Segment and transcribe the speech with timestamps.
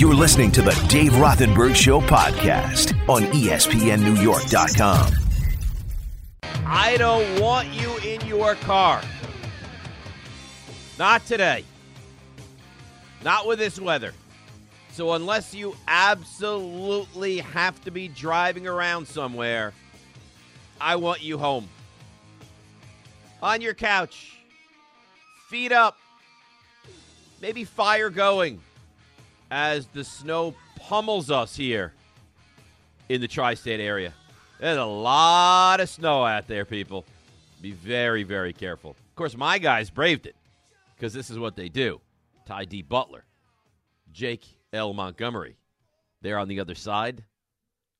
[0.00, 5.12] You're listening to the Dave Rothenberg Show podcast on ESPNNewYork.com.
[6.64, 9.02] I don't want you in your car.
[10.98, 11.66] Not today.
[13.22, 14.14] Not with this weather.
[14.92, 19.74] So, unless you absolutely have to be driving around somewhere,
[20.80, 21.68] I want you home.
[23.42, 24.38] On your couch,
[25.50, 25.98] feet up,
[27.42, 28.62] maybe fire going
[29.50, 31.92] as the snow pummels us here
[33.08, 34.12] in the tri state area.
[34.58, 37.04] There's a lot of snow out there, people.
[37.60, 38.90] Be very, very careful.
[38.90, 40.36] Of course, my guys braved it
[40.96, 42.00] because this is what they do.
[42.46, 42.82] Ty D.
[42.82, 43.24] Butler,
[44.12, 44.92] Jake L.
[44.92, 45.56] Montgomery.
[46.22, 47.24] They're on the other side.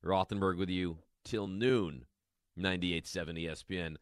[0.03, 2.05] Rothenberg with you till noon.
[2.59, 3.95] 98.7 ESPN.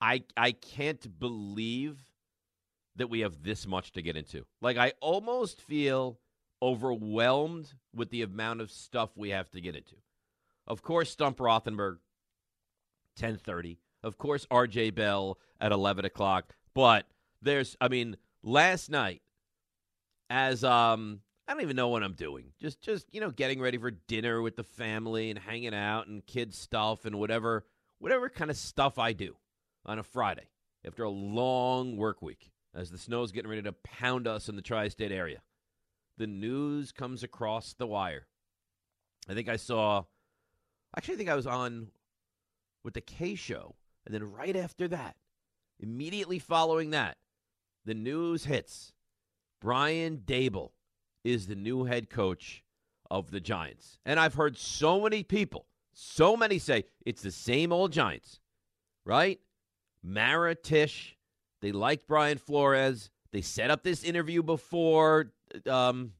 [0.00, 1.98] I I can't believe
[2.96, 4.44] that we have this much to get into.
[4.60, 6.18] Like I almost feel
[6.62, 9.96] overwhelmed with the amount of stuff we have to get into.
[10.66, 11.98] Of course, Stump Rothenberg,
[13.18, 13.80] 1030.
[14.02, 16.54] Of course, RJ Bell at 11 o'clock.
[16.74, 17.06] But
[17.42, 19.22] there's, I mean, last night,
[20.30, 22.52] as, um, I don't even know what I'm doing.
[22.60, 26.24] Just, just, you know, getting ready for dinner with the family and hanging out and
[26.24, 27.66] kids stuff and whatever,
[27.98, 29.36] whatever kind of stuff I do
[29.84, 30.48] on a Friday
[30.86, 34.62] after a long work week as the snow's getting ready to pound us in the
[34.62, 35.42] tri state area.
[36.18, 38.26] The news comes across the wire.
[39.28, 40.04] I think I saw
[40.96, 41.88] Actually, I think I was on
[42.84, 43.74] with the K show.
[44.04, 45.16] And then right after that,
[45.80, 47.16] immediately following that,
[47.84, 48.92] the news hits.
[49.60, 50.72] Brian Daboll
[51.24, 52.64] is the new head coach
[53.10, 53.98] of the Giants.
[54.04, 58.40] And I've heard so many people, so many say it's the same old Giants,
[59.04, 59.40] right?
[60.02, 61.16] Mara Tisch,
[61.60, 63.10] they liked Brian Flores.
[63.32, 65.32] They set up this interview before
[65.66, 66.12] um,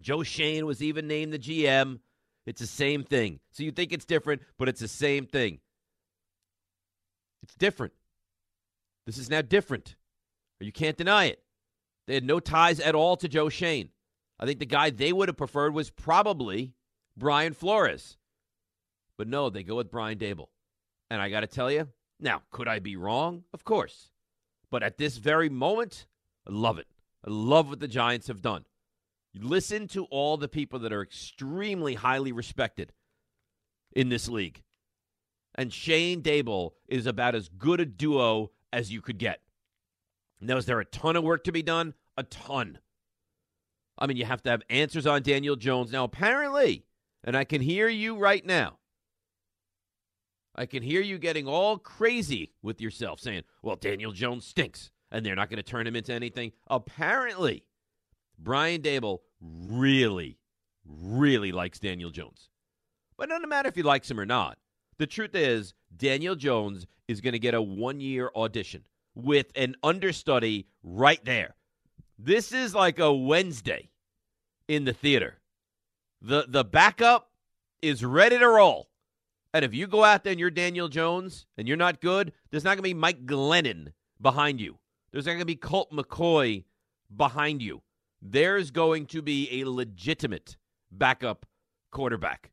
[0.00, 2.00] Joe Schoen was even named the GM.
[2.46, 3.40] It's the same thing.
[3.52, 5.60] So you think it's different, but it's the same thing.
[7.42, 7.92] It's different.
[9.06, 9.96] This is now different.
[10.58, 11.42] You can't deny it.
[12.06, 13.90] They had no ties at all to Joe Schoen.
[14.38, 16.74] I think the guy they would have preferred was probably
[17.16, 18.16] Brian Flores.
[19.16, 20.48] But no, they go with Brian Daboll.
[21.10, 23.44] And I got to tell you, now, could I be wrong?
[23.52, 24.10] Of course.
[24.70, 26.06] But at this very moment,
[26.50, 26.88] I love it.
[27.24, 28.64] I love what the Giants have done.
[29.34, 32.92] Listen to all the people that are extremely highly respected
[33.92, 34.62] in this league.
[35.54, 39.40] And Schoen Daboll is about as good a duo as you could get.
[40.40, 41.94] Now, is there a ton of work to be done?
[42.16, 42.78] A ton.
[43.98, 45.92] I mean, you have to have answers on Daniel Jones.
[45.92, 46.86] Now, apparently,
[47.22, 48.78] and I can hear you right now,
[50.56, 55.24] I can hear you getting all crazy with yourself saying, well, Daniel Jones stinks and
[55.24, 56.52] they're not going to turn him into anything.
[56.68, 57.64] Apparently,
[58.38, 60.38] Brian Daboll really,
[60.84, 62.48] really likes Daniel Jones.
[63.16, 64.58] But it doesn't matter if he likes him or not.
[64.98, 68.84] The truth is, Daniel Jones is going to get a one year audition
[69.14, 71.54] with an understudy right there.
[72.18, 73.90] This is like a Wednesday
[74.68, 75.38] in the theater.
[76.22, 77.30] The, the backup
[77.82, 78.88] is ready to roll.
[79.52, 82.62] And if you go out there and you're Daniel Jones and you're not good, there's
[82.62, 84.78] not going to be Mike Glennon behind you.
[85.12, 86.64] There's not going to be Colt McCoy
[87.14, 87.82] behind you
[88.22, 90.56] there's going to be a legitimate
[90.90, 91.46] backup
[91.90, 92.52] quarterback.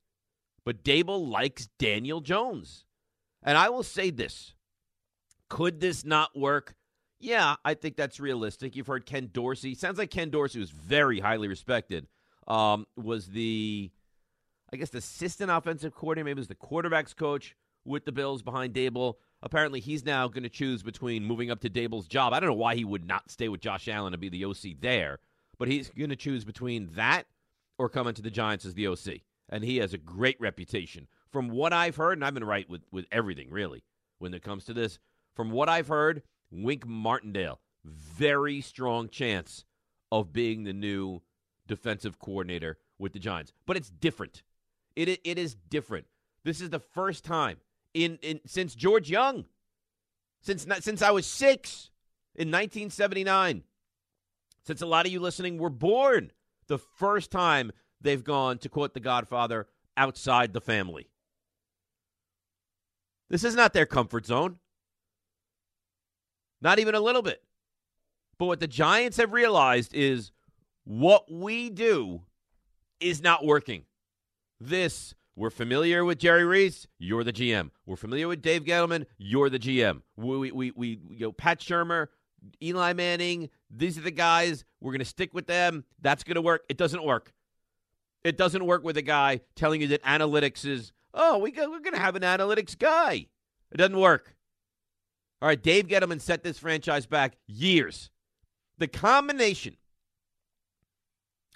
[0.66, 2.86] But Daboll likes Daniel Jones.
[3.44, 4.54] And I will say this
[5.50, 6.76] could this not work?
[7.20, 8.76] Yeah, I think that's realistic.
[8.76, 9.74] You've heard Ken Dorsey.
[9.76, 12.08] Sounds like Ken Dorsey was very highly respected.
[12.48, 13.92] Um, was the,
[14.72, 18.74] I guess, the assistant offensive coordinator, maybe was the quarterback's coach with the Bills behind
[18.74, 19.16] Daboll.
[19.44, 22.34] Apparently, he's now going to choose between moving up to Daboll's job.
[22.34, 24.80] I don't know why he would not stay with Josh Allen and be the OC
[24.80, 25.20] there
[25.58, 27.26] but he's going to choose between that
[27.78, 29.22] or coming to the Giants as the OC.
[29.50, 31.08] And he has a great reputation.
[31.32, 33.84] From what I've heard, and I've been right with, with everything, really,
[34.20, 35.00] when it comes to this,
[35.36, 39.66] from what I've heard, Wink Martindale, very strong chance
[40.12, 41.22] of being the new
[41.68, 43.52] defensive coordinator with the Giants.
[43.66, 44.44] But it's different.
[44.96, 46.08] It, it is different.
[46.44, 47.58] This is the first time
[47.94, 49.46] in, in since George Young,
[50.42, 51.90] since, since I was six
[52.36, 53.64] in 1979
[54.68, 56.30] since a lot of you listening were born
[56.68, 61.10] the first time they've gone, to quote The Godfather, outside the family.
[63.30, 64.58] This is not their comfort zone.
[66.62, 67.42] Not even a little bit.
[68.38, 70.32] But what the Giants have realized is
[70.84, 72.24] what we do
[73.00, 73.86] is not working.
[74.60, 77.70] This, we're familiar with Jerry Reese, you're the GM.
[77.86, 80.02] We're familiar with Dave Gettleman, you're the GM.
[80.18, 82.08] We, we, we, you know, Pat Shurmur,
[82.62, 84.66] Eli Manning, these are the guys.
[84.82, 85.84] We're going to stick with them.
[86.02, 86.64] That's going to work.
[86.70, 87.34] It doesn't work.
[88.24, 91.82] It doesn't work with a guy telling you that analytics is, oh, we go, we're
[91.82, 93.28] going to have an analytics guy.
[93.72, 94.36] It doesn't work.
[95.40, 98.10] All right, Dave Gettleman set this franchise back years.
[98.80, 99.78] The combination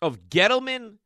[0.03, 0.97] of Gettleman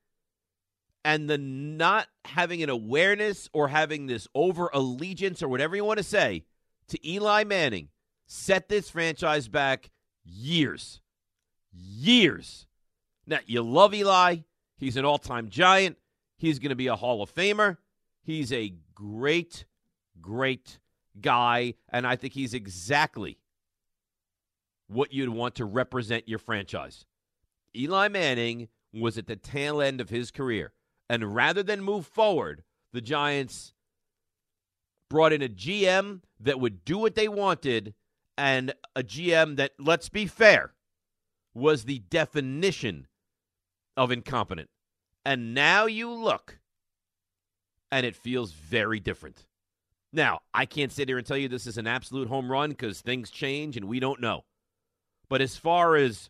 [1.06, 6.00] and the not having an awareness or having this over allegiance or whatever you want
[6.00, 6.44] to say
[6.88, 7.90] to Eli Manning
[8.25, 9.92] set this franchise back
[10.25, 11.02] years.
[11.72, 12.66] Years.
[13.28, 14.38] Now, you love Eli.
[14.78, 15.98] He's an all time giant.
[16.38, 17.78] He's going to be a Hall of Famer.
[18.24, 19.66] He's a great,
[20.19, 20.80] great
[21.22, 21.75] guy.
[21.90, 23.38] And I think he's exactly
[24.88, 27.06] what you'd want to represent your franchise.
[27.75, 30.74] Eli Manning was at the tail end of his career.
[31.10, 32.63] And rather than move forward,
[32.94, 33.74] the Giants
[35.10, 37.94] brought in a GM that would do what they wanted
[38.38, 40.74] and a GM that, let's be fair,
[41.54, 43.07] was the definition
[43.96, 44.69] of incompetent.
[45.25, 46.60] And now you look,
[47.92, 49.46] and it feels very different.
[50.12, 53.02] Now, I can't sit here and tell you this is an absolute home run because
[53.02, 54.46] things change and we don't know.
[55.30, 56.30] But as far as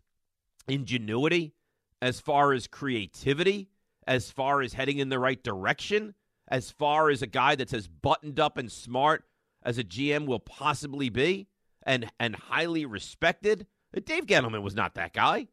[0.68, 1.54] ingenuity,
[2.02, 3.70] as far as creativity,
[4.08, 6.16] as far as heading in the right direction,
[6.48, 9.26] as far as a guy that's as buttoned up and smart
[9.64, 11.48] as a GM will possibly be
[11.84, 13.66] and and highly respected.
[13.96, 15.48] Uh, Dave Gettleman was not that guy.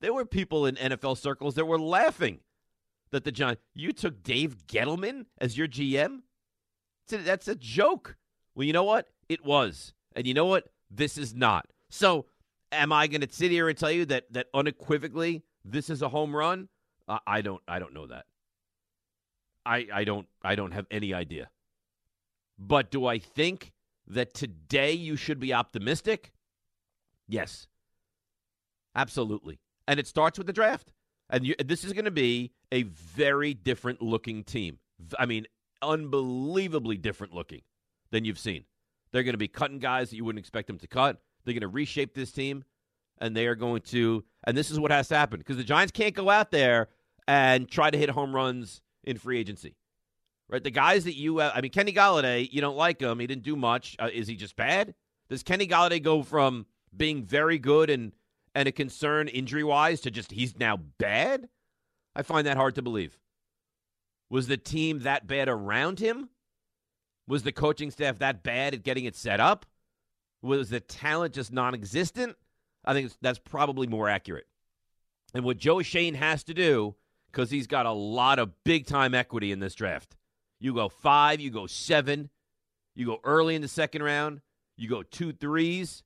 [0.00, 2.40] There were people in NFL circles that were laughing
[3.10, 6.20] that the Giants you took Dave Gettleman as your GM?
[7.08, 8.16] That's a joke.
[8.54, 9.08] Well, you know what?
[9.28, 9.94] It was.
[10.14, 10.68] And you know what?
[10.90, 11.66] This is not.
[11.90, 12.26] So,
[12.72, 16.08] am I going to sit here and tell you that that unequivocally this is a
[16.08, 16.68] home run?
[17.08, 18.26] I don't I don't know that.
[19.66, 21.50] I I don't I don't have any idea.
[22.58, 23.72] But do I think
[24.06, 26.32] that today you should be optimistic?
[27.26, 27.66] Yes.
[28.94, 29.58] Absolutely.
[29.88, 30.92] And it starts with the draft.
[31.30, 34.78] And you, this is going to be a very different looking team.
[35.18, 35.46] I mean,
[35.82, 37.62] unbelievably different looking
[38.10, 38.64] than you've seen.
[39.10, 41.20] They're going to be cutting guys that you wouldn't expect them to cut.
[41.44, 42.64] They're going to reshape this team,
[43.18, 44.24] and they are going to.
[44.44, 46.88] And this is what has to happen because the Giants can't go out there
[47.26, 49.76] and try to hit home runs in free agency.
[50.48, 50.62] Right?
[50.62, 53.18] The guys that you, I mean, Kenny Golladay, you don't like him.
[53.18, 53.96] He didn't do much.
[53.98, 54.94] Uh, is he just bad?
[55.30, 58.12] Does Kenny Golladay go from being very good and
[58.54, 61.48] and a concern injury wise to just he's now bad?
[62.14, 63.18] I find that hard to believe.
[64.30, 66.28] Was the team that bad around him?
[67.26, 69.66] Was the coaching staff that bad at getting it set up?
[70.42, 72.36] Was the talent just non existent?
[72.84, 74.46] I think that's probably more accurate.
[75.34, 76.94] And what Joe Schoen has to do,
[77.30, 80.16] because he's got a lot of big time equity in this draft,
[80.60, 82.30] you go five, you go seven,
[82.94, 84.40] you go early in the second round,
[84.76, 86.02] you go two threes.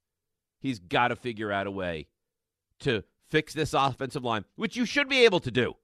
[0.61, 2.09] He's got to figure out a way
[2.81, 5.75] to fix this offensive line, which you should be able to do.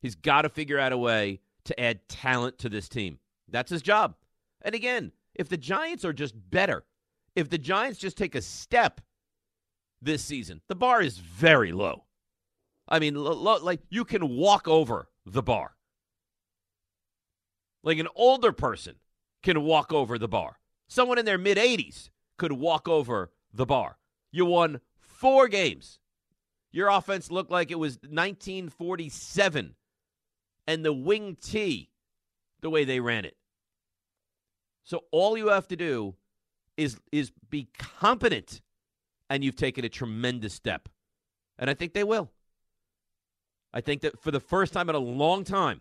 [0.00, 3.18] He's got to figure out a way to add talent to this team.
[3.48, 4.14] That's his job.
[4.62, 6.84] And again, if the Giants are just better,
[7.34, 9.00] if the Giants just take a step
[10.00, 12.04] this season, the bar is very low.
[12.88, 15.76] I mean, lo- lo- like you can walk over the bar.
[17.82, 18.96] Like an older person
[19.42, 20.58] can walk over the bar.
[20.88, 23.98] Someone in their mid 80s could walk over the bar.
[24.32, 25.98] You won four games.
[26.72, 29.76] Your offense looked like it was 1947
[30.66, 31.90] and the wing T,
[32.60, 33.36] the way they ran it.
[34.82, 36.14] So all you have to do
[36.76, 38.60] is is be competent,
[39.30, 40.88] and you've taken a tremendous step.
[41.58, 42.30] And I think they will.
[43.72, 45.80] I think that for the first time in a long time,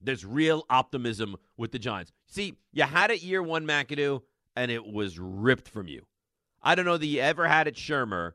[0.00, 2.12] there's real optimism with the Giants.
[2.26, 4.22] See, you had it year one, McAdoo,
[4.56, 6.06] and it was ripped from you.
[6.62, 8.32] I don't know that you ever had it, Shurmur,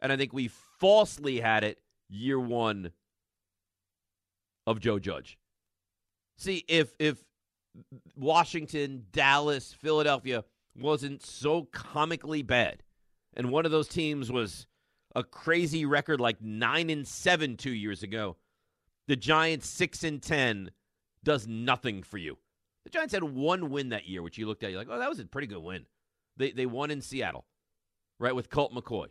[0.00, 2.92] and I think we falsely had it year one
[4.66, 5.38] of Joe Judge.
[6.36, 7.24] See, if if
[8.16, 10.44] Washington, Dallas, Philadelphia
[10.76, 12.83] wasn't so comically bad,
[13.36, 14.66] and one of those teams was
[15.14, 18.36] a crazy record like nine and seven two years ago,
[19.06, 20.70] the Giants six and ten
[21.22, 22.38] does nothing for you.
[22.84, 25.08] The Giants had one win that year, which you looked at, you're like, oh, that
[25.08, 25.86] was a pretty good win.
[26.36, 27.46] They they won in Seattle,
[28.18, 29.06] right, with Colt McCoy.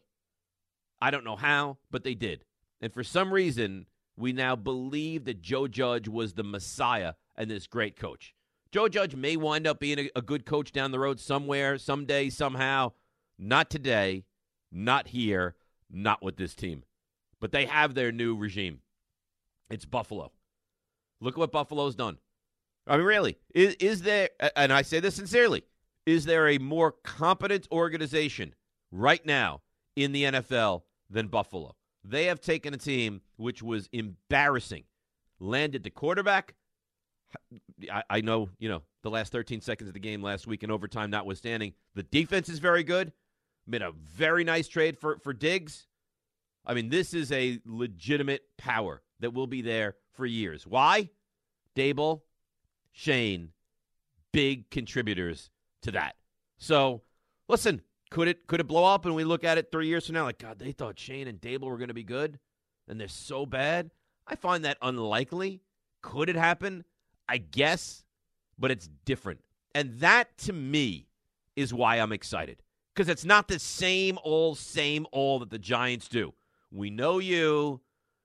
[1.02, 2.46] I don't know how, but they did.
[2.82, 3.88] And for some reason,
[4.18, 8.34] we now believe that Joe Judge was the Messiah and this great coach.
[8.72, 12.30] Joe Judge may wind up being a, a good coach down the road somewhere, someday,
[12.30, 12.92] somehow.
[13.38, 14.26] Not today,
[14.72, 15.56] not here,
[15.90, 16.84] not with this team.
[17.40, 18.80] But they have their new regime.
[19.70, 20.32] It's Buffalo.
[21.20, 22.18] Look at what Buffalo's done.
[22.86, 25.64] I mean, really, is, is there, and I say this sincerely,
[26.06, 28.54] is there a more competent organization
[28.92, 29.62] right now
[29.96, 31.76] in the NFL than Buffalo?
[32.04, 34.84] They have taken a team which was embarrassing
[35.44, 36.56] landed the quarterback.
[37.92, 40.72] I, I know, you know, the last 13 seconds of the game last week in
[40.72, 43.12] overtime notwithstanding, the defense is very good.
[43.66, 45.88] Made a very nice trade for, for Diggs.
[46.66, 50.66] I mean, this is a legitimate power that will be there for years.
[50.66, 51.10] Why?
[51.76, 52.22] Daboll,
[52.92, 53.52] Schoen,
[54.32, 55.50] big contributors
[55.82, 56.16] to that.
[56.58, 57.02] So,
[57.48, 60.16] listen, could it could it blow up and we look at it three years from
[60.16, 62.40] now like God, they thought Schoen and Daboll were going to be good,
[62.88, 63.92] and they're so bad.
[64.28, 65.62] I find that unlikely.
[66.02, 66.86] Could it happen?
[67.28, 68.04] I guess,
[68.58, 69.42] but it's different,
[69.74, 71.08] and that to me
[71.56, 72.63] is why I'm excited
[72.94, 76.34] because it's not the same old same old that the Giants do.
[76.72, 77.82] We know you.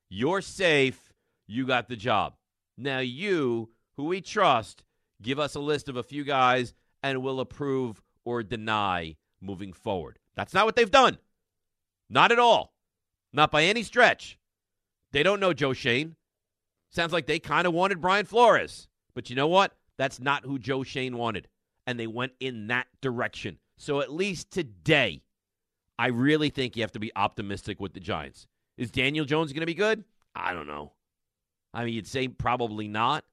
[0.08, 1.12] You're safe.
[1.46, 2.34] You got the job.
[2.76, 4.82] Now you, who we trust,
[5.22, 10.18] give us a list of a few guys and we'll approve or deny moving forward.
[10.37, 11.18] That's not what they've done.
[12.10, 12.75] Not at all.
[13.32, 14.38] Not by any stretch.
[15.12, 16.16] They don't know Joe Schoen.
[16.90, 18.88] Sounds like they kind of wanted Brian Flores.
[19.14, 19.76] But you know what?
[19.96, 21.48] That's not who Joe Schoen wanted.
[21.87, 23.58] And they went in that direction.
[23.78, 25.23] So at least today,
[25.99, 28.47] I really think you have to be optimistic with the Giants.
[28.76, 30.04] Is Daniel Jones going to be good?
[30.35, 30.92] I don't know.
[31.73, 33.25] I mean, you'd say probably not,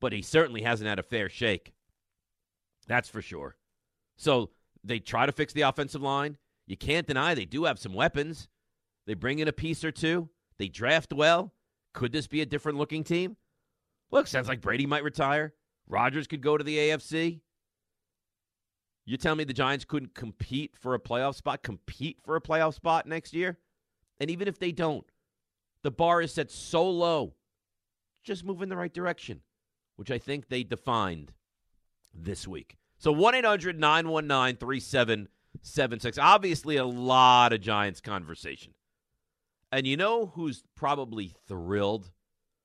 [0.00, 1.72] but he certainly hasn't had a fair shake.
[2.86, 3.56] That's for sure.
[4.16, 4.50] So
[4.84, 6.38] they try to fix the offensive line.
[6.66, 8.48] You can't deny they do have some weapons.
[9.06, 10.28] They bring in a piece or two.
[10.58, 11.52] They draft well.
[11.92, 13.36] Could this be a different looking team?
[14.10, 15.54] Look, sounds like Brady might retire.
[15.88, 17.40] Rodgers could go to the AFC.
[19.08, 22.74] You tell me the Giants couldn't compete for a playoff spot, compete for a playoff
[22.74, 23.56] spot next year?
[24.20, 25.06] And even if they don't,
[25.82, 27.32] the bar is set so low.
[28.22, 29.40] Just move in the right direction,
[29.96, 31.32] which I think they defined
[32.12, 32.76] this week.
[32.98, 36.18] So 1 800 919 3776.
[36.18, 38.74] Obviously, a lot of Giants conversation.
[39.72, 42.10] And you know who's probably thrilled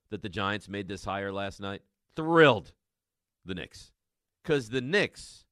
[0.09, 1.83] that the Giants made this hire last night?
[2.17, 2.73] Thrilled.
[3.45, 3.93] The Knicks.
[4.43, 5.45] Because the Knicks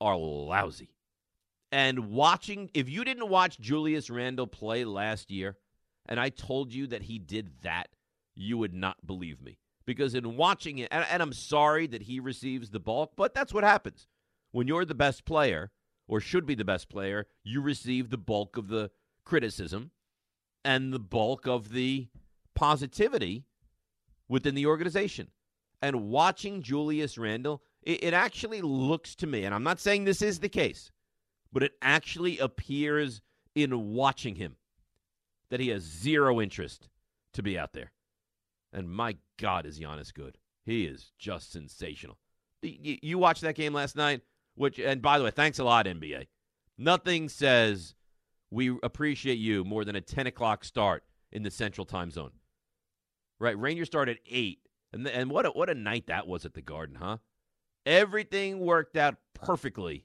[0.00, 0.90] are lousy.
[1.70, 5.56] And watching, if you didn't watch Julius Randle play last year,
[6.06, 7.88] and I told you that he did that,
[8.34, 9.58] you would not believe me.
[9.84, 13.52] Because in watching it, and, and I'm sorry that he receives the bulk, but that's
[13.52, 14.06] what happens.
[14.52, 15.70] When you're the best player,
[16.06, 18.90] or should be the best player, you receive the bulk of the
[19.24, 19.90] criticism
[20.64, 22.08] and the bulk of the
[22.54, 23.44] positivity
[24.28, 25.28] within the organization.
[25.80, 30.22] And watching Julius Randle, it, it, actually looks to me, and I'm not saying this
[30.22, 30.90] is the case,
[31.52, 33.22] but it actually appears
[33.54, 34.56] in watching him
[35.50, 36.88] that he has zero interest
[37.34, 37.92] to be out there.
[38.72, 40.36] And my God, is Giannis good?
[40.64, 42.18] He is just sensational.
[42.62, 44.22] You watched that game last night,
[44.54, 46.26] which, and by the way, thanks a lot, NBA.
[46.76, 47.94] Nothing says
[48.50, 52.32] we appreciate you more than a 10 o'clock start in the Central Time Zone.
[53.40, 54.58] Right, Rangers started at eight,
[54.92, 57.18] and and what a, what a night that was at the Garden, huh?
[57.88, 60.04] Everything worked out perfectly,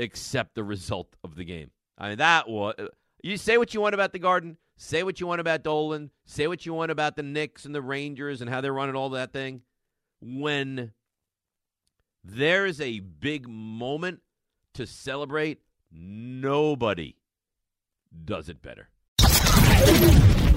[0.00, 1.70] except the result of the game.
[1.96, 2.74] I mean, that was
[3.22, 6.48] you say what you want about the Garden, say what you want about Dolan, say
[6.48, 9.32] what you want about the Knicks and the Rangers and how they're running all that
[9.32, 9.62] thing.
[10.20, 10.92] When
[12.24, 14.22] there's a big moment
[14.74, 15.60] to celebrate,
[15.92, 17.14] nobody
[18.24, 18.88] does it better.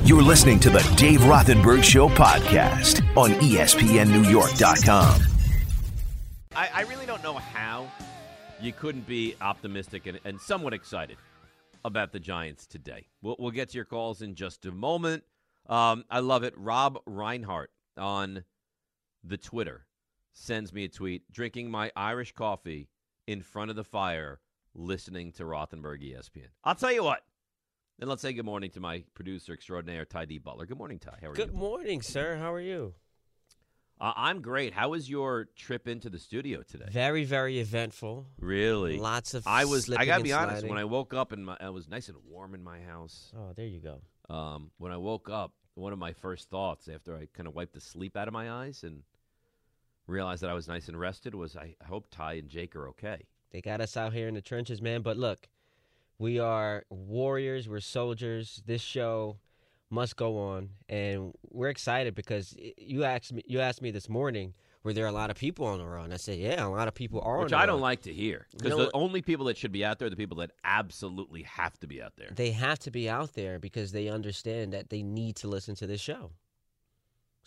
[0.03, 5.28] You're listening to the Dave Rothenberg Show podcast on ESPNNewYork.com.
[6.55, 7.87] I, I really don't know how
[8.59, 11.17] you couldn't be optimistic and, and somewhat excited
[11.85, 13.05] about the Giants today.
[13.21, 15.23] We'll, we'll get to your calls in just a moment.
[15.67, 16.55] Um, I love it.
[16.57, 18.43] Rob Reinhart on
[19.23, 19.85] the Twitter
[20.33, 22.89] sends me a tweet drinking my Irish coffee
[23.27, 24.39] in front of the fire,
[24.73, 26.47] listening to Rothenberg ESPN.
[26.63, 27.21] I'll tell you what.
[27.99, 30.39] Then let's say good morning to my producer extraordinaire, Ty D.
[30.39, 30.65] Butler.
[30.65, 31.19] Good morning, Ty.
[31.21, 31.51] How are good you?
[31.51, 32.37] Good morning, sir.
[32.37, 32.95] How are you?
[34.01, 34.73] Uh, I'm great.
[34.73, 36.85] How was your trip into the studio today?
[36.89, 38.27] Very, very eventful.
[38.39, 38.97] Really?
[38.97, 39.45] Lots of.
[39.45, 39.89] I was.
[39.89, 40.49] I gotta be sliding.
[40.51, 40.67] honest.
[40.67, 43.33] When I woke up and it was nice and warm in my house.
[43.37, 44.01] Oh, there you go.
[44.33, 47.73] Um, when I woke up, one of my first thoughts after I kind of wiped
[47.73, 49.03] the sleep out of my eyes and
[50.07, 53.25] realized that I was nice and rested was I hope Ty and Jake are okay.
[53.51, 55.01] They got us out here in the trenches, man.
[55.01, 55.49] But look,
[56.17, 57.67] we are warriors.
[57.67, 58.61] We're soldiers.
[58.65, 59.37] This show
[59.89, 63.43] must go on, and we're excited because you asked me.
[63.47, 64.53] You asked me this morning.
[64.81, 66.13] Were there a lot of people on the run?
[66.13, 67.39] I said, yeah, a lot of people are.
[67.39, 67.81] Which on the I don't run.
[67.81, 70.09] like to hear because You know the only people that should be out there are
[70.09, 72.29] the people that absolutely have to be out there.
[72.33, 75.85] They have to be out there because they understand that they need to listen to
[75.87, 76.31] this show.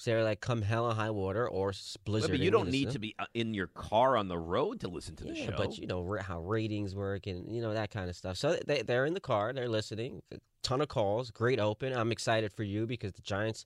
[0.04, 1.72] They're like, come hell or high water or
[2.04, 2.30] blizzard.
[2.30, 5.16] but you don't need to be uh, in your car on the road to listen
[5.16, 5.52] to the show.
[5.56, 8.36] but you know how ratings work and you know that kind of stuff.
[8.36, 10.22] So they they're in the car, they're listening.
[10.32, 11.92] A ton of calls, great open.
[11.92, 13.64] I'm excited for you because the Giants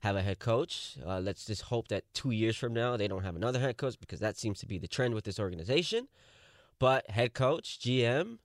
[0.00, 0.96] have a head coach.
[1.04, 3.98] Uh, let's just hope that two years from now they don't have another head coach
[3.98, 6.08] because that seems to be the trend with this organization.
[6.78, 8.38] But head coach, GM,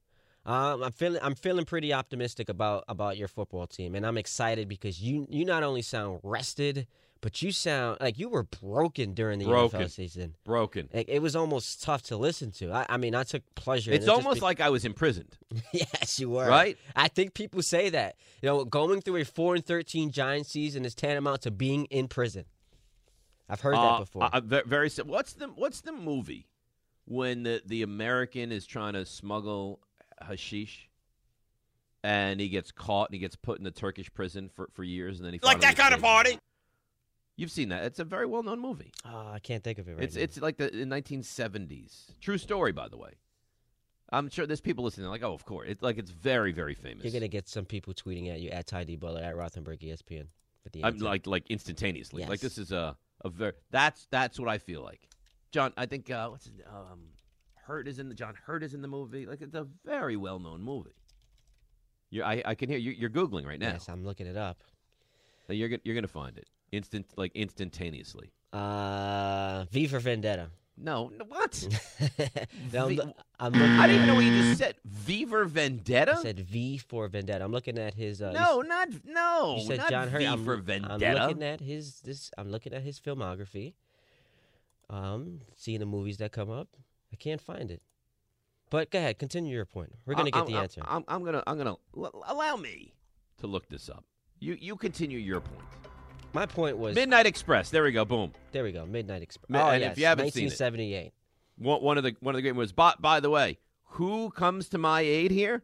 [0.46, 4.68] um, I'm feeling I'm feeling pretty optimistic about about your football team, and I'm excited
[4.70, 6.88] because you you not only sound rested,
[7.22, 9.82] but you sound like you were broken during the Broken.
[9.82, 10.36] NFL season.
[10.46, 10.90] Broken.
[10.94, 12.72] Like, it was almost tough to listen to.
[12.72, 13.92] I, I mean, I took pleasure.
[13.92, 15.38] in It's it almost be- like I was imprisoned,
[15.74, 16.78] yes, you were right?
[16.96, 18.16] I think people say that.
[18.42, 22.08] You know, going through a four and thirteen Giants season is tantamount to being in
[22.08, 22.46] prison.
[23.50, 24.24] I've heard Uh, that before.
[24.24, 26.48] uh, very sim- What's the What's the movie
[27.06, 29.80] when the the American is trying to smuggle
[30.22, 30.88] hashish,
[32.04, 35.18] and he gets caught and he gets put in the Turkish prison for, for years,
[35.20, 36.40] and then he Like that kind of party?
[37.40, 37.84] You've seen that?
[37.86, 38.92] It's a very well known movie.
[39.06, 40.22] oh, I can't think of it right it's now.
[40.24, 42.08] it's like the in 1970s.
[42.20, 43.12] True story, by the way.
[44.12, 45.68] I'm sure there's people listening like, oh, of course.
[45.70, 47.06] It's like it's very very famous.
[47.06, 50.28] You're gonna get some people tweeting at you at Ty D Butler at Rothenberg ESPN.
[50.72, 52.26] The I'm like like instantaneously.
[52.26, 55.08] Like this is a a very that's that's what I feel like.
[55.52, 57.08] John, I think uh, what's his, um
[57.56, 59.26] Hurt is in the John Hurt is in the movie.
[59.26, 60.96] Like it's a very well known movie.
[62.10, 62.92] You I I can hear you.
[62.92, 63.72] You're googling right now.
[63.72, 64.62] yes, I'm looking it up.
[65.48, 68.32] So You're gonna- you're gonna find it instant like instantaneously.
[68.54, 70.50] Uh, V for Vendetta.
[70.82, 71.68] No, no, what?
[72.74, 74.76] No, I'm, I'm looking, I didn't even know what you just said.
[74.86, 76.16] Viva Vendetta?
[76.18, 77.44] I said V for Vendetta.
[77.44, 78.22] I'm looking at his.
[78.22, 79.58] Uh, no, not no.
[79.60, 80.20] You said John Hurt.
[80.20, 81.28] V I'm, for I'm Vendetta.
[81.28, 82.32] looking at his this.
[82.38, 83.74] I'm looking at his filmography.
[84.90, 86.70] Um, seeing the movies that come up.
[87.12, 87.82] I can't find it.
[88.70, 89.92] But go ahead, continue your point.
[90.06, 90.82] We're gonna get I'm- the I'm- answer.
[90.86, 91.76] I'm, I'm gonna I'm gonna
[92.28, 92.94] allow me
[93.40, 94.06] to look this up.
[94.40, 95.66] You you continue your point.
[96.34, 96.96] My point was.
[96.96, 97.70] Midnight Express.
[97.70, 98.06] There we go.
[98.06, 98.32] Boom.
[98.52, 98.86] there we go.
[98.86, 99.50] Midnight Express.
[99.50, 101.14] Mi- oh and yes, if you haven't seen it- 1978.
[101.58, 102.72] One, of the one of the great was.
[102.72, 105.64] By, by the way, who comes to my aid here?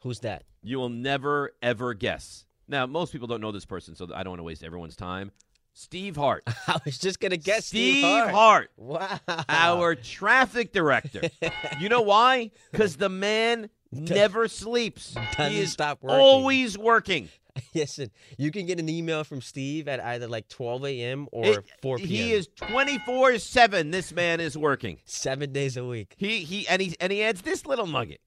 [0.00, 0.42] Who's that?
[0.62, 2.46] You will never ever guess.
[2.66, 5.30] Now, most people don't know this person, so I don't want to waste everyone's time.
[5.74, 6.44] Steve Hart.
[6.66, 8.30] I was just gonna guess Steve Steve Hart.
[8.32, 8.70] Hart.
[8.76, 9.18] Wow.
[9.48, 11.22] our traffic director.
[11.80, 12.50] You know why?
[12.72, 15.14] Because the man never sleeps.
[15.36, 16.20] Doesn't he is stop working.
[16.20, 17.28] always working.
[17.74, 21.28] Listen, you can get an email from Steve at either like 12 a.m.
[21.32, 22.08] or It- 4 p.m.
[22.08, 23.90] He is twenty four seven.
[23.90, 24.98] This man is working.
[25.04, 26.14] seven days a week.
[26.16, 28.20] He he and he and he adds this little nugget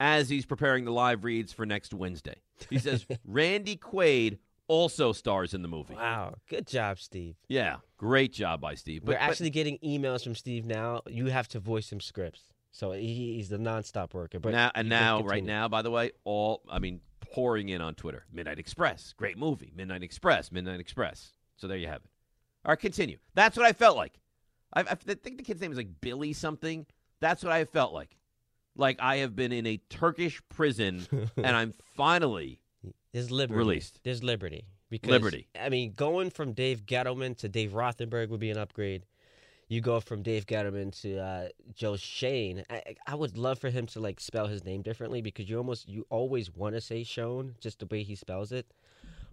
[0.00, 2.36] as he's preparing the live reads for next Wednesday.
[2.70, 5.94] He says Randy Quaid also stars in the movie.
[5.94, 7.36] Wow, good job, Steve.
[7.48, 9.02] Yeah, great job by Steve.
[9.04, 11.02] We're But- but- actually getting emails from Steve now.
[11.06, 12.40] You have to voice him scripts,
[12.72, 14.40] so he, he's the nonstop worker.
[14.40, 17.00] But now and now, right now, by the way, all I mean,
[17.34, 18.24] pouring in on Twitter.
[18.32, 19.72] Midnight Express, great movie.
[19.74, 21.32] Midnight Express, Midnight Express.
[21.56, 22.10] So there you have it.
[22.64, 23.18] All right, continue.
[23.34, 24.20] That's what I felt like.
[24.72, 26.86] I, I think the kid's name is like Billy something.
[27.20, 28.16] That's what I felt like.
[28.76, 32.60] Like I have been in a Turkish prison and I'm finally
[33.12, 33.58] There's liberty.
[33.58, 33.98] Released.
[34.04, 34.66] There's liberty.
[34.90, 35.48] Because, Liberty.
[35.60, 39.06] I mean, going from Dave Gettleman to Dave Rothenberg would be an upgrade.
[39.68, 42.64] You go from Dave Gettleman to uh, Joe Schoen.
[42.68, 45.88] I, I would love for him to like spell his name differently because you almost
[45.88, 48.66] you always want to say Shone just the way he spells it.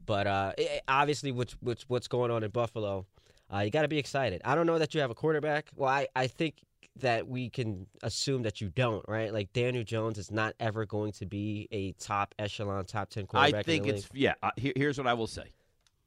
[0.05, 3.05] But uh, i- i- obviously, what's what's what's going on in Buffalo,
[3.53, 4.41] uh, you got to be excited.
[4.45, 5.67] I don't know that you have a quarterback.
[5.75, 6.55] Well, I, I think
[6.97, 9.31] that we can assume that you don't, right?
[9.33, 13.53] Like Daniel Jones is not ever going to be a top echelon, top ten quarterback.
[13.53, 14.33] I in think the it's yeah.
[14.41, 15.51] Uh, here, here's what I will say.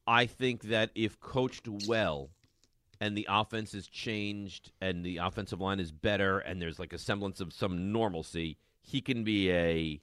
[0.07, 2.31] I think that if coached well,
[3.01, 6.99] and the offense is changed, and the offensive line is better, and there's like a
[6.99, 10.01] semblance of some normalcy, he can be a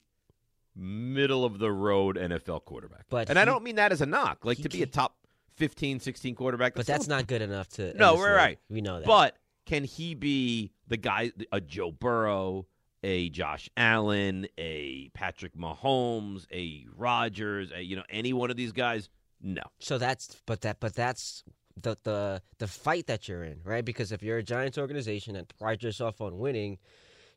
[0.74, 3.04] middle of the road NFL quarterback.
[3.08, 4.44] But and I don't mean that as a knock.
[4.44, 5.16] Like to be a top
[5.56, 6.74] 15, 16 quarterback.
[6.74, 7.94] But that's not good enough to.
[7.96, 8.58] No, we're right.
[8.68, 9.06] We know that.
[9.06, 12.66] But can he be the guy, a Joe Burrow,
[13.02, 18.72] a Josh Allen, a Patrick Mahomes, a Rodgers, a, you know, any one of these
[18.72, 19.08] guys?
[19.44, 19.62] No.
[19.80, 21.42] so that's but that but that's
[21.80, 23.84] the the the fight that you're in, right?
[23.84, 26.78] Because if you're a Giants organization that pride yourself on winning,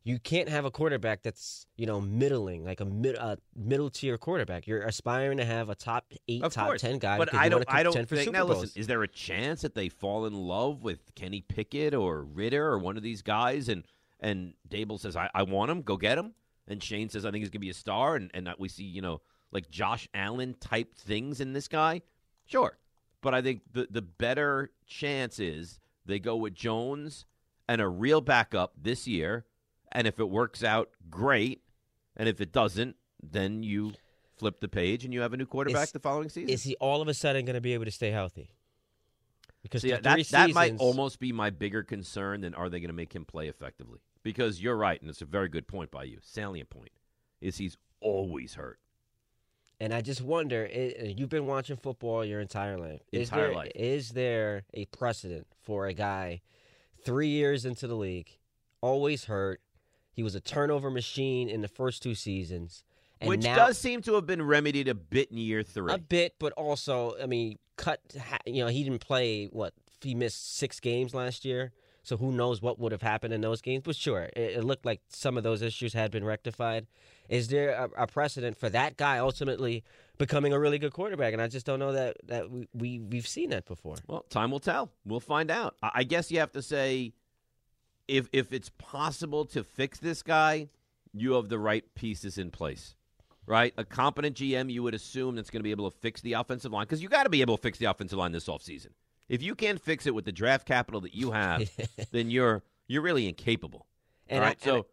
[0.03, 4.17] you can't have a quarterback that's you know middling, like a mid a middle tier
[4.17, 4.67] quarterback.
[4.67, 6.81] You're aspiring to have a top eight, Of top course.
[6.81, 7.17] ten guy.
[7.17, 7.63] But I don't.
[7.67, 8.09] I don't think.
[8.09, 8.61] Super Now, Bowls.
[8.61, 8.79] listen.
[8.81, 12.77] Is there a chance that they fall in love with Kenny Pickett or Ridder or
[12.77, 13.83] one of these guys, and
[14.19, 15.81] and Daboll says, "I, I want him.
[15.81, 16.33] Go get him,"
[16.67, 18.83] and Schoen says, "I think he's gonna be a star," and and that we see,
[18.83, 19.21] you know,
[19.51, 22.01] like Josh Allen type things in this guy.
[22.45, 22.77] Sure,
[23.25, 27.25] but I think the the better chance is they go with Jones
[27.67, 29.45] and a real backup this year,
[29.91, 31.63] and if it works out, great,
[32.15, 33.93] and if it doesn't, then you.
[34.37, 36.49] Flip the page and you have a new quarterback Is- the following season.
[36.49, 38.51] Is he all of a sudden going to be able to stay healthy?
[39.63, 42.89] Because See, that, three that might almost be my bigger concern than are they going
[42.89, 43.99] to make him play effectively?
[44.23, 46.17] Because you're right, and it's a very good point by you.
[46.21, 46.91] Salient point
[47.39, 48.77] is he's always hurt.
[49.79, 53.01] And I just wonder, i uh, you've been watching football your entire life.
[53.11, 53.71] Is Entire there, life.
[53.75, 56.41] Is there a precedent for a guy
[57.03, 58.29] three years into the league,
[58.81, 59.61] always hurt?
[60.13, 62.83] He was a turnover machine in the first two seasons.
[63.19, 65.93] And Which now, does seem to have been remedied a bit in year three.
[65.93, 67.99] a bit, but also, I mean, cut.
[68.45, 69.45] You know, he didn't play.
[69.45, 71.73] What he missed six games last year,
[72.05, 73.83] so who knows what would have happened in those games?
[73.83, 76.85] But sure, it, it looked like some of those issues had been rectified.
[77.29, 79.83] Is there a, a precedent for that guy ultimately
[80.19, 81.33] becoming a really good quarterback?
[81.33, 83.95] And I just don't know that that we, we we've seen that before.
[84.07, 84.91] Well, time will tell.
[85.03, 85.75] We'll find out.
[85.81, 87.13] I guess you have to say
[88.07, 90.69] if if it's possible to fix this guy,
[91.11, 92.95] you have the right pieces in place.
[93.47, 93.73] Right?
[93.77, 96.71] A competent GM you would assume that's going to be able to fix the offensive
[96.71, 98.89] line because you got to be able to fix the offensive line this offseason.
[99.27, 101.69] If you can't fix it with the draft capital that you have,
[102.11, 103.87] then you're you're really incapable.
[104.27, 104.57] And All right?
[104.61, 104.85] I, so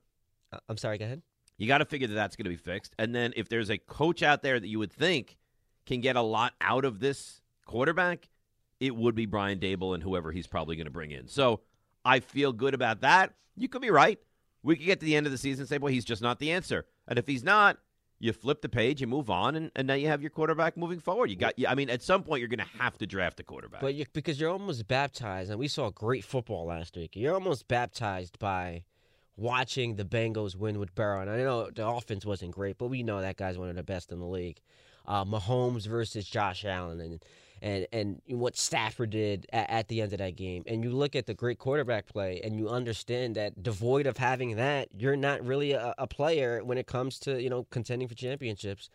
[0.53, 0.99] I, I'm sorry.
[0.99, 1.23] Go ahead.
[1.59, 2.95] you got to figure that that's going to be fixed.
[2.99, 5.37] And then if there's a coach out there that you would think
[5.87, 8.29] can get a lot out of this quarterback,
[8.81, 11.29] it would be Brian Daboll and whoever he's probably going to bring in.
[11.29, 11.61] So
[12.05, 13.35] I feel good about that.
[13.57, 14.19] You could be right.
[14.63, 16.39] We could get to the end of the season and say, well, he's just not
[16.39, 16.87] the answer.
[17.09, 17.79] And if he's not,
[18.23, 21.01] you flip the page, you move on, and, and now you have your quarterback moving
[21.01, 21.29] forward.
[21.29, 23.81] You got, I mean, at some point you're going to have to draft a quarterback.
[23.81, 27.17] But you, because you're almost baptized, and we saw great football last week.
[27.17, 28.85] You're almost baptized by
[29.37, 31.21] watching the Bengals win with Burrow.
[31.21, 33.83] And I know the offense wasn't great, but we know that guy's one of the
[33.83, 34.61] best in the league.
[35.05, 37.25] Uh, Mahomes versus Josh Allen, and
[37.63, 40.65] and and what Stafford did at, at the end of that game.
[40.67, 44.57] And you look at the great quarterback play, and you understand that devoid of having
[44.57, 48.15] that, you're not really a, a player when it comes to you know contending for
[48.15, 48.91] championships.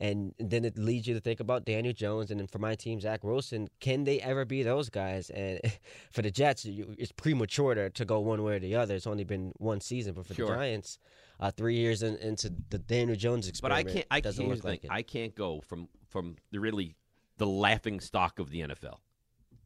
[0.00, 2.98] And then it leads you to think about Daniel Jones, and then for my team,
[3.00, 3.68] Zach Wilson.
[3.78, 5.30] Can they ever be those guys?
[5.30, 5.60] And
[6.10, 8.96] for the Jets, it's premature to, to go one way or the other.
[8.96, 10.46] It's only been one season, but for Sure.
[10.46, 10.98] the Giants,
[11.38, 14.06] uh, three years in, into the Daniel Jones But I can't.
[14.10, 14.48] I can't.
[14.48, 14.90] look like it.
[14.90, 16.96] I can't go from from the really
[17.38, 18.98] the laughing stock of the NFL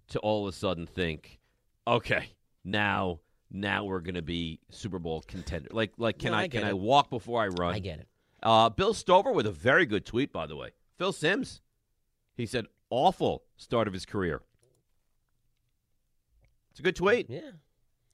[0.08, 1.40] to all of a sudden think,
[1.86, 2.30] okay,
[2.64, 5.68] now now we're going to be Super Bowl contender.
[5.72, 7.74] Like like can No, I, I can get I walk before I run?
[7.74, 8.08] I get it.
[8.42, 10.70] Uh, Bill Stover with a very good tweet, by the way.
[10.98, 11.62] Phil Sims,
[12.36, 14.42] he said, awful start of his career.
[16.70, 17.30] It's a good tweet.
[17.30, 17.52] Yeah.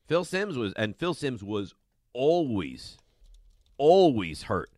[0.06, 1.74] Phil Sims was, and Phil Sims was
[2.12, 2.96] always,
[3.76, 4.70] always hurt.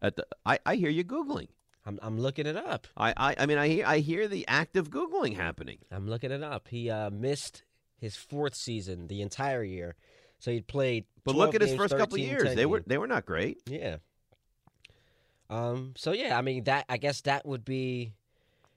[0.00, 1.48] At the, I, I hear you googling.
[1.86, 2.86] I'm, I'm looking it up.
[2.96, 5.78] I, I, I mean, I hear, I hear the act of googling happening.
[5.90, 6.68] I'm looking it up.
[6.68, 7.62] He uh, missed
[8.00, 9.94] his fourth season, the entire year.
[10.38, 11.04] So he played.
[11.24, 13.06] But look 12 at his games, first couple of years; 10 they were, they were
[13.06, 13.58] not great.
[13.66, 13.96] Yeah.
[15.50, 15.92] Um.
[15.96, 16.86] So yeah, I mean that.
[16.88, 18.12] I guess that would be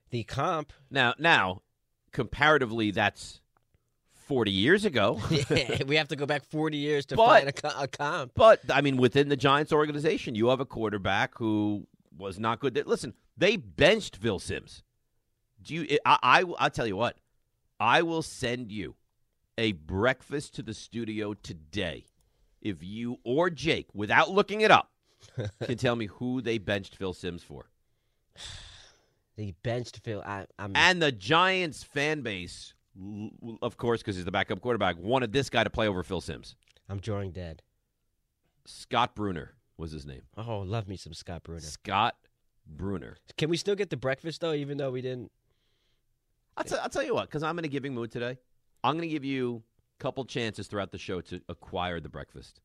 [0.09, 0.73] the comp.
[0.91, 1.61] Now, now,
[2.11, 3.41] comparatively, that's
[4.13, 5.19] forty years ago.
[5.49, 8.33] Yeah, we have to go back 40 years to But- find a, a comp.
[8.35, 12.81] But I mean, within the Giants organization, you have a quarterback who was not good.
[12.85, 14.83] Listen, they benched Phil Sims.
[15.61, 15.97] Do you?
[16.05, 17.17] I, I I'll tell you what.
[17.79, 18.95] I will send you
[19.57, 22.05] a breakfast to the studio today
[22.61, 24.91] if you or Jake, without looking it up,
[25.63, 27.69] can tell me who they benched Phil Sims for.
[29.35, 30.21] They benched Phil.
[30.25, 30.75] I, I'm.
[30.75, 32.73] And the Giants fan base,
[33.61, 36.55] of course, because he's the backup quarterback, wanted this guy to play over Phil Sims.
[36.89, 37.61] I'm drawing dead.
[38.65, 40.21] Scott Brunner was his name.
[40.37, 41.61] Oh, love me some Scott Brunner.
[41.61, 42.15] Scott
[42.65, 43.17] Brunner.
[43.37, 45.31] Can we still get the breakfast though, even though we didn't?
[46.57, 48.37] I'll, t- I'll tell you what, because I'm in a giving mood today.
[48.83, 49.61] I'm going to give you
[49.99, 52.61] a couple chances throughout the show to acquire the breakfast.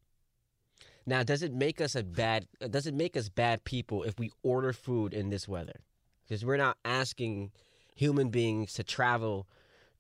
[1.05, 2.47] Now, does it make us a bad?
[2.71, 5.81] Does it make us bad people if we order food in this weather?
[6.25, 7.51] Because we're not asking
[7.95, 9.47] human beings to travel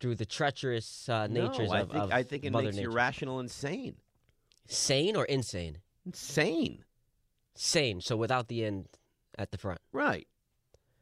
[0.00, 2.76] through the treacherous uh, natures no, I of, think, of I think it Mother makes
[2.76, 2.96] you Nature.
[2.96, 3.96] rational insane.
[4.66, 5.78] Sane or insane?
[6.06, 6.84] Insane.
[7.54, 8.00] Sane.
[8.00, 8.88] So without the end
[9.38, 9.80] at the front.
[9.92, 10.26] Right.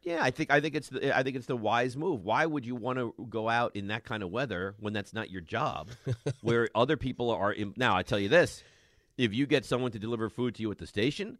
[0.03, 2.23] Yeah, I think I think it's the I think it's the wise move.
[2.23, 5.29] Why would you want to go out in that kind of weather when that's not
[5.29, 5.89] your job?
[6.41, 8.63] where other people are in, now, I tell you this:
[9.17, 11.37] if you get someone to deliver food to you at the station,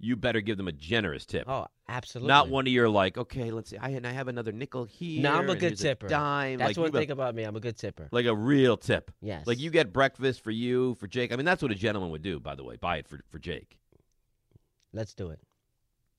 [0.00, 1.48] you better give them a generous tip.
[1.48, 2.28] Oh, absolutely.
[2.28, 5.22] Not one of your like, okay, let's see, I, and I have another nickel here.
[5.22, 6.08] No, I'm a good tipper.
[6.08, 6.58] dime.
[6.58, 7.44] That's like, one thing about me.
[7.44, 8.08] I'm a good tipper.
[8.10, 9.12] like a real tip.
[9.20, 9.46] Yes.
[9.46, 11.32] Like you get breakfast for you, for Jake.
[11.32, 12.76] I mean, that's what a gentleman would do, by the way.
[12.76, 13.78] Buy it for, for Jake.
[14.94, 15.40] Let's do it.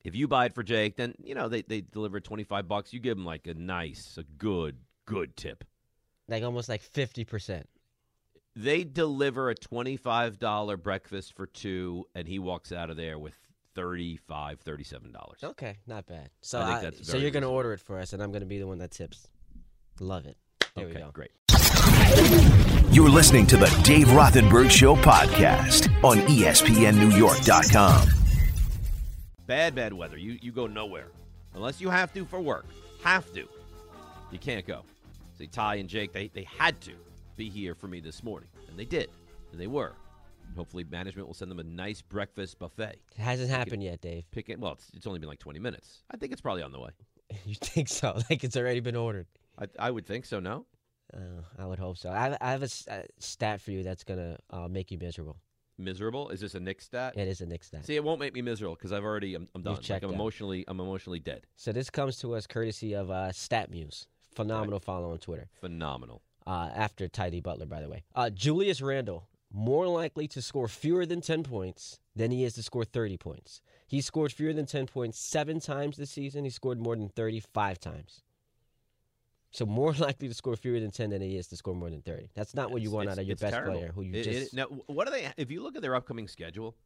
[0.04, 2.92] If you buy it for Jake, then you know they they deliver twenty five bucks.
[2.92, 5.64] You give him like a nice, a good, good tip.
[6.28, 7.68] Like almost like fifty percent.
[8.54, 13.18] They deliver a twenty five dollar breakfast for two, and he walks out of there
[13.18, 13.34] with
[13.74, 15.40] thirty five, thirty seven dollars.
[15.42, 16.30] Okay, not bad.
[16.40, 18.46] So I think I- that's so you're gonna order it for us, and I'm gonna
[18.46, 19.26] be the one that tips.
[19.98, 20.36] Love it.
[20.76, 21.10] There we Okay, go.
[21.10, 21.30] great.
[22.92, 28.25] You're listening to the Dave Rothenberg Show podcast on ESPNNewYork.com.
[29.46, 30.16] Bad, bad weather.
[30.16, 31.08] You you go nowhere.
[31.54, 32.66] unless you have to for work,
[33.02, 33.48] have to,
[34.30, 34.82] you can't go.
[35.38, 36.92] See, Ty and Jake, they, they had to
[37.36, 39.08] be here for me this morning, and they did,
[39.52, 39.92] and they were.
[40.48, 42.96] And hopefully, management will send them a nice breakfast buffet.
[43.12, 44.24] It hasn't happened yet, Dave.
[44.30, 44.58] Pick it.
[44.58, 46.02] Well, it's, it's only been like 20 minutes.
[46.10, 46.90] I think it's probably on the way.
[47.44, 48.18] You think so?
[48.30, 49.26] Like it's already been ordered.
[49.58, 50.38] I, I would think so.
[50.40, 50.64] No,
[51.14, 52.10] Uh, I would hope so.
[52.10, 55.36] I have, I have a, a stat for you that's gonna uh, make you miserable.
[55.78, 56.30] Miserable.
[56.30, 57.14] Is this a Knick stat?
[57.16, 57.84] It is a Knick stat.
[57.84, 59.74] See, it won't make me miserable because I've already I'm, I'm done.
[59.74, 60.14] Like, I'm out.
[60.14, 61.46] emotionally I'm emotionally dead.
[61.56, 64.06] So this comes to us courtesy of uh, StatMuse.
[64.34, 65.48] Phenomenal follow on Twitter.
[65.60, 66.22] Phenomenal.
[66.46, 68.04] Uh, after Ty D Butler, by the way.
[68.14, 72.62] Uh, Julius Randle more likely to score fewer than ten points than he is to
[72.62, 73.60] score thirty points.
[73.86, 76.44] He scored fewer than ten points seven times this season.
[76.44, 78.22] He scored more than thirty-five times.
[79.56, 82.02] So more likely to score fewer than ten than he is to score more than
[82.02, 82.28] thirty.
[82.34, 83.78] That's not what you It's- want out of your best terrible.
[83.78, 84.52] player, who you It- just.
[84.52, 85.32] it- now, what are they?
[85.38, 86.76] If you look at their upcoming schedule,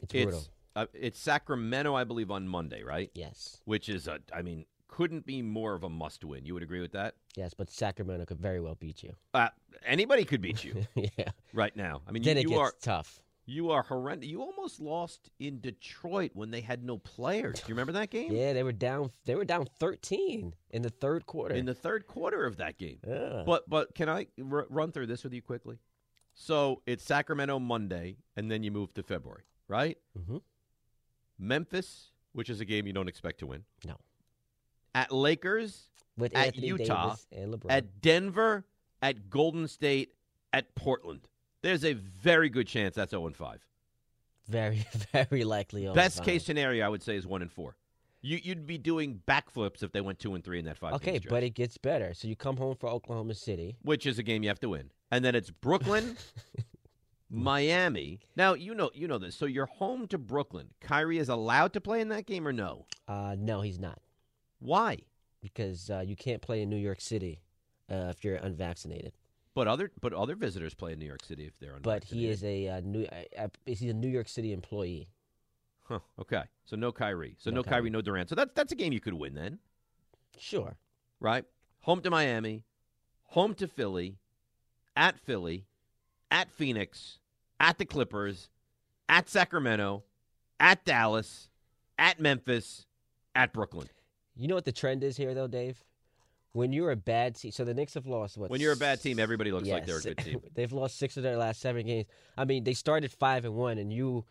[0.00, 0.38] it's brutal.
[0.38, 3.10] it's uh, it's Sacramento, I believe, on Monday, right?
[3.14, 6.46] Yes, Which is a, I mean, couldn't be more of a must-win.
[6.46, 7.16] You would agree with that?
[7.36, 9.12] yes, but Sacramento could very well beat you.
[9.34, 9.48] Uh,
[9.84, 11.30] anybody could beat you yeah.
[11.52, 12.02] right now.
[12.06, 13.20] I mean, Then you, it you gets are tough.
[13.50, 14.28] You are horrendous.
[14.28, 17.56] You almost lost in Detroit when they had no players.
[17.60, 18.32] Do you remember that game?
[18.32, 19.10] Yeah, they were down.
[19.24, 21.54] They were down thirteen in the third quarter.
[21.54, 22.98] In the third quarter of that game.
[23.06, 23.42] yeah.
[23.44, 25.78] But but can I r- run through this with you quickly?
[26.32, 29.98] So it's Sacramento Monday, and then you move to February, right?
[30.26, 30.38] hmm
[31.38, 33.64] Memphis, which is a game you don't expect to win.
[33.86, 33.96] No.
[34.94, 37.70] At Lakers, With at Anthony Utah, Davis and LeBron.
[37.70, 38.64] at Denver,
[39.02, 40.14] at Golden State,
[40.52, 41.28] at Portland.
[41.62, 43.66] There's a very good chance that's 0 and 5.
[44.48, 45.86] very, very likely.
[45.86, 47.76] on Best case scenario, I would say, is 1 and 4.
[48.22, 50.94] You, you'd be doing backflips if they went 2 and 3 in that five.
[50.94, 52.12] Okay, but it gets better.
[52.12, 53.76] So you come home for Oklahoma City.
[53.82, 56.18] which is a game you have to win, and then it's Brooklyn,
[57.30, 58.20] Miami.
[58.36, 59.34] Now you know you know this.
[59.36, 60.68] So you're home to Brooklyn.
[60.82, 62.84] Kyrie is allowed to play in that game or no?
[63.08, 64.00] Uh, no, he's not
[64.58, 64.98] Why?
[65.40, 67.40] because uh, you can't play in New York City
[67.90, 69.12] uh, if you're unvaccinated.
[69.54, 71.82] But other but other visitors play in New York City if they're on.
[71.82, 73.04] But he is a uh, new.
[73.04, 75.08] Uh, uh, he's a New York City employee.
[75.84, 76.42] Huh, okay.
[76.64, 77.34] So no Kyrie.
[77.38, 77.72] So No no, Kyrie.
[77.74, 77.90] Kyrie.
[77.90, 78.28] no Durant.
[78.28, 79.58] So that's that's a game you could win then,
[80.38, 80.76] Sure.
[81.18, 81.44] right?
[81.80, 82.62] Home to Miami,
[83.24, 84.18] home to Philly,
[84.94, 85.66] at Philly,
[86.30, 87.18] at Phoenix,
[87.58, 88.50] at the Clippers,
[89.08, 90.04] at Sacramento,
[90.60, 91.48] at Dallas,
[91.98, 92.86] at Memphis,
[93.34, 93.88] at Brooklyn.
[94.36, 95.82] You know what the trend is here, though, Dave?
[96.52, 98.50] When you're a bad team, so the Knicks have lost what?
[98.50, 100.40] When you're a bad team, everybody looks like they're a good team.
[100.54, 102.06] They've lost six of their last seven games.
[102.36, 104.24] I mean, they started five and one, and you,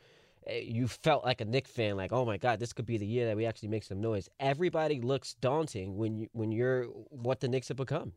[0.46, 3.06] eh, you felt like a Knick fan, like, oh my god, this could be the
[3.06, 4.28] year that we actually make some noise.
[4.40, 8.12] Everybody looks daunting when you when you're what the Knicks have become.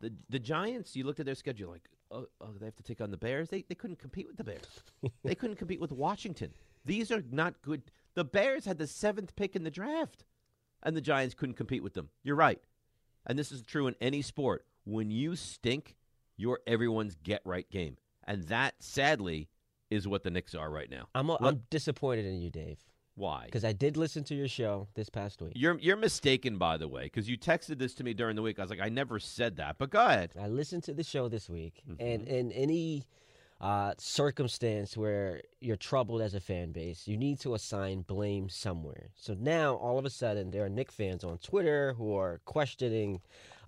[0.00, 3.02] The the Giants, you looked at their schedule like, oh, oh, they have to take
[3.02, 3.50] on the Bears.
[3.50, 4.82] They they couldn't compete with the Bears.
[5.24, 6.54] they couldn't compete with Washington.
[6.86, 7.82] These are not good.
[8.14, 10.24] The Bears had the seventh pick in the draft,
[10.82, 12.08] and the Giants couldn't compete with them.
[12.22, 12.58] You're right,
[13.26, 14.64] and this is true in any sport.
[14.84, 15.96] When you stink,
[16.36, 19.48] you're everyone's get right game, and that sadly
[19.90, 21.08] is what the Knicks are right now.
[21.14, 22.78] I'm I'm disappointed in you, Dave,
[23.14, 23.44] Why?
[23.46, 25.52] because I did listen to your show this past week.
[25.56, 28.58] You're you're mistaken, by the way, because you texted this to me during the week.
[28.58, 30.32] I was like, I never said that, but go ahead.
[30.40, 32.30] I listened to the show this week, and Mm-hmm.
[32.34, 33.04] in any
[33.60, 39.10] uh, circumstance where you're troubled as a fan base, you need to assign blame somewhere.
[39.16, 43.20] So now, all of a sudden, there are Knick fans on Twitter who are questioning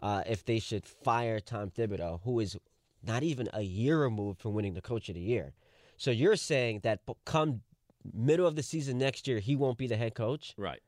[0.03, 2.57] uh, if they should fire Tom Thibodeau, who is
[3.05, 5.53] not even a year removed from winning the Coach of the Year.
[5.99, 7.61] So you're saying that come
[8.15, 10.55] middle of the season next year, he won't be the head coach?
[10.57, 10.81] Right.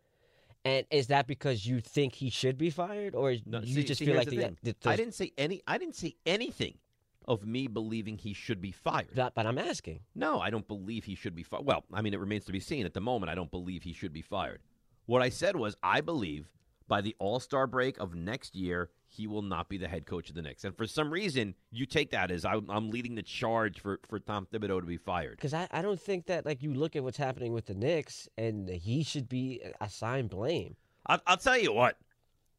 [0.64, 3.98] And is that because you think he should be fired, or No, you see- just
[3.98, 5.60] see, feel like the the, the, I didn't say any.
[5.66, 6.78] I didn't say anything
[7.26, 9.08] of me believing he should be fired.
[9.14, 10.00] But but I'm asking.
[10.14, 11.64] No, I don't believe he should be fired.
[11.64, 12.86] Well, I mean, it remains to be seen.
[12.86, 14.60] At the moment, I don't believe he should be fired.
[15.06, 16.50] What I said was, I believe
[16.88, 20.28] by the All Star break of next year, he will not be the head coach
[20.28, 20.64] of the Knicks.
[20.64, 24.18] And for some reason, you take that as I'm, I'm leading the charge for, for
[24.18, 25.36] Tom Thibodeau to be fired.
[25.36, 28.28] Because I, I don't think that like you look at what's happening with the Knicks
[28.36, 30.76] and he should be assigned blame.
[31.06, 31.96] I'll, I'll tell you what,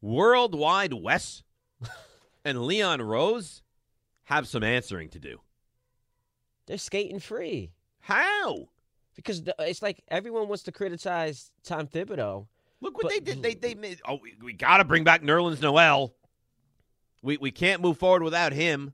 [0.00, 1.42] Worldwide Wes
[2.44, 3.62] and Leon Rose
[4.26, 5.40] have some answering to do.
[6.66, 8.68] They're skating free How?
[9.14, 12.46] because the, it's like everyone wants to criticize Tom Thibodeau.
[12.80, 13.42] Look what they did.
[13.42, 14.00] They they made.
[14.06, 16.14] Oh, we, we got to bring back Nerlens Noel.
[17.22, 18.92] We we can't move forward without him.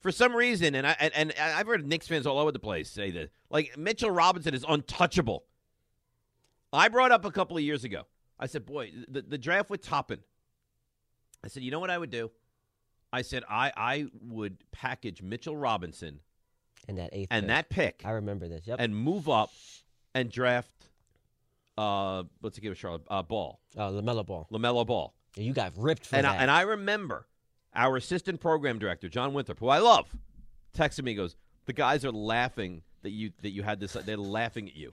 [0.00, 2.88] For some reason, and I and, and I've heard Knicks fans all over the place
[2.88, 5.44] say that, like Mitchell Robinson is untouchable.
[6.72, 8.02] I brought up a couple of years ago.
[8.38, 10.20] I said, "Boy, the, the draft with Toppin."
[11.42, 12.30] I said, "You know what I would do?"
[13.12, 16.20] I said, "I I would package Mitchell Robinson
[16.88, 17.48] And that eighth and pick.
[17.48, 18.66] that pick I remember this.
[18.66, 18.76] Yep.
[18.80, 19.50] and move up
[20.14, 20.70] and draft
[21.76, 23.02] uh, what's he give a Charlotte?
[23.08, 24.48] Uh, Ball, Uh, LaMelo Ball.
[24.50, 26.42] LaMelo Ball, You got ripped for and I, that.
[26.42, 27.28] and I remember
[27.74, 30.08] our assistant program director John Winthrop, who I love,
[30.76, 31.14] texted me.
[31.14, 33.92] Goes, the guys are laughing that you that you had this.
[33.92, 34.92] They're laughing at you.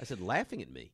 [0.00, 0.92] I said, laughing at me.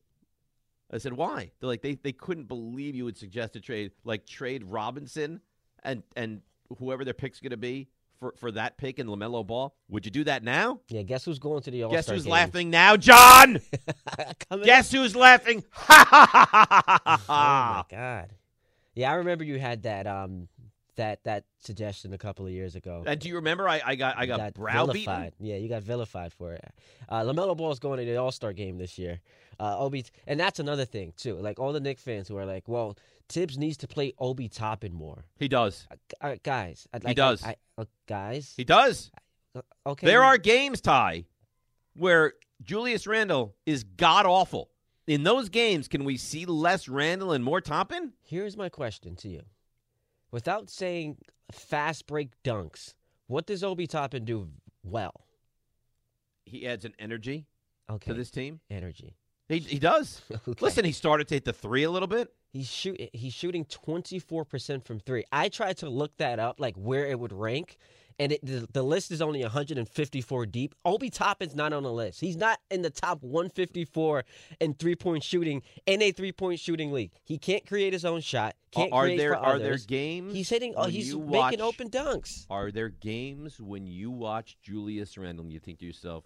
[0.92, 1.52] I said, why?
[1.60, 5.40] They're like they they couldn't believe you would suggest a trade like trade Robinson
[5.84, 6.42] and and
[6.78, 9.74] whoever their pick's going to be for for that pick and LaMelo Ball.
[9.88, 10.80] Would you do that now?
[10.88, 11.98] yeah, guess who's going to the All Star game?
[11.98, 13.60] Guess who's laughing now, John?
[14.64, 15.64] Guess who's laughing?
[15.72, 16.46] Ha ha ha
[17.06, 18.30] ha ha Oh my god.
[18.94, 20.48] Yeah, I remember you had that um
[20.96, 23.02] that that suggestion a couple of years ago.
[23.06, 25.32] And do you remember I, I got I You got, browbeaten?
[25.40, 26.64] Yeah, you got vilified for it.
[27.08, 29.20] Uh, LaMelo Ball is going to the All Star game this year.
[29.58, 31.36] Uh, Obi, and that's another thing too.
[31.36, 32.96] Like all the Knick fans who are like, "Well,
[33.30, 35.86] Thibs needs to play Obi Toppin more." He does.
[35.90, 37.42] Uh, uh, guys, I- He like, does.
[37.44, 39.10] I, I, uh, guys, He does.
[39.54, 40.06] uh, okay.
[40.06, 41.24] There are games, Ty,
[41.94, 44.70] where Julius Randle is god awful.
[45.06, 48.12] In those games, can we see less Randle and more Toppin?
[48.22, 49.42] Here's my question to you.
[50.30, 51.16] Without saying
[51.50, 52.94] fast break dunks,
[53.26, 54.48] what does Obi Toppin do
[54.84, 55.24] well?
[56.44, 57.46] He adds an energy
[57.90, 58.60] Okay, to this team.
[58.70, 59.16] energy.
[59.48, 60.22] He, he does.
[60.48, 60.54] Okay.
[60.64, 62.32] Listen, he started to hit the three a little bit.
[62.50, 65.24] He's shoot he's shooting 24% from 3.
[65.30, 67.78] I tried to look that up like where it would rank
[68.20, 70.74] and it, the, the list is only 154 deep.
[70.84, 72.20] Obi Toppin's not on the list.
[72.20, 74.24] He's not in the top 154
[74.60, 77.12] in three-point shooting in a three-point shooting league.
[77.24, 78.56] He can't create his own shot.
[78.72, 80.34] Can't are create there for are there games?
[80.34, 82.44] He's hitting oh, he's making watch- open dunks.
[82.50, 86.24] Are there games when you watch Julius Randle and you think to yourself,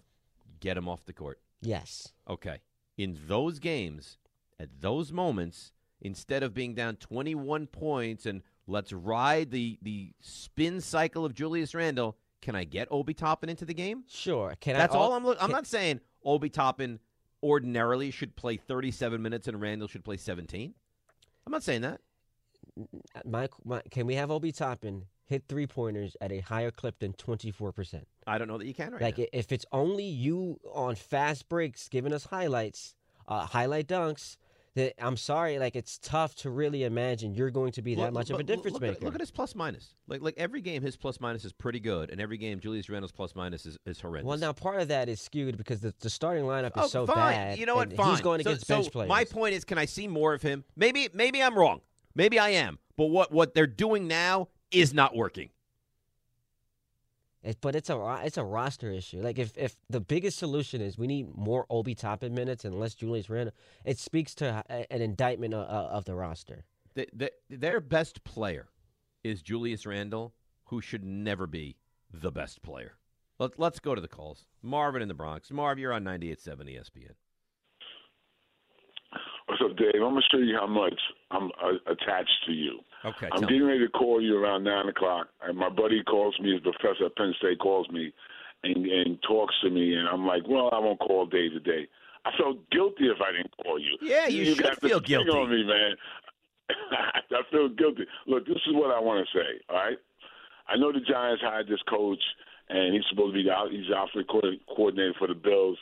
[0.59, 1.39] get him off the court?
[1.61, 2.11] Yes.
[2.29, 2.57] Okay.
[2.97, 4.17] In those games,
[4.59, 10.81] at those moments, instead of being down 21 points and let's ride the, the spin
[10.81, 14.03] cycle of Julius Randle, can I get Obi Toppin into the game?
[14.07, 14.55] Sure.
[14.59, 15.43] Can That's I all I'm looking.
[15.43, 16.99] I'm not saying Obi Toppin
[17.41, 20.73] ordinarily should play 37 minutes and Randle should play 17.
[21.45, 22.01] I'm not saying that.
[23.25, 27.13] my, my can we have Obi Toppin hit three pointers at a higher clip than
[27.13, 28.03] 24%?
[28.27, 29.25] I don't know that you can right like now.
[29.33, 32.95] if it's only you on fast breaks giving us highlights,
[33.27, 34.37] uh, highlight dunks,
[34.75, 38.13] that I'm sorry, like it's tough to really imagine you're going to be that Look-
[38.13, 38.95] much of a difference look maker.
[38.95, 39.95] At, look at his plus minus.
[40.07, 43.11] Like like every game, his plus minus is pretty good, and every game, Julius Randle's
[43.11, 44.27] plus minus is, is horrendous.
[44.27, 47.05] well, now part of that is skewed because the, the starting lineup oh, is so
[47.07, 47.15] fine.
[47.15, 47.57] bad.
[47.57, 47.93] You know what?
[47.93, 48.11] Fine.
[48.11, 49.09] He's going So- against so bench players.
[49.09, 50.63] My point is, can I see more of him?
[50.75, 51.81] Maybe maybe I'm wrong.
[52.13, 52.79] Maybe I am.
[52.97, 55.49] But what what they're doing now is not working.
[57.45, 59.21] It- but it's a it's a roster issue.
[59.21, 62.95] Like if, if the biggest solution is we need more Obi Toppin minutes and less
[62.95, 63.53] Julius Randle,
[63.85, 66.65] it speaks to uh, an indictment of, of the roster.
[66.95, 68.67] The, the, their best player
[69.23, 70.33] is Julius Randle,
[70.65, 71.77] who should never be
[72.11, 72.93] the best player.
[73.37, 74.45] Let, let's go to the calls.
[74.63, 75.51] Marvin in the Bronx.
[75.51, 76.47] Marv, you're on 98.7
[76.79, 77.11] ESPN.
[79.47, 79.95] What's up, Dave?
[79.95, 82.79] I'm gonna show you how much I'm uh, attached to you.
[83.05, 83.73] Okay, I'm getting me.
[83.73, 86.53] ready to call you around nine o'clock, and my buddy calls me.
[86.53, 88.11] His professor at Penn State calls me,
[88.63, 91.87] and and talks to me, and I'm like, well, I won't call day to day.
[92.25, 93.97] I felt guilty if I didn't call you.
[94.01, 95.29] Yeah, you should got this feel guilty.
[95.29, 95.95] on me, man.
[97.29, 98.05] I feel guilty.
[98.25, 99.61] Look, this is what I want to say.
[99.69, 99.97] All right,
[100.67, 102.21] I know the Giants hired this coach,
[102.69, 105.77] and he's supposed to be the out, he's the offensive co- coordinator for the Bills.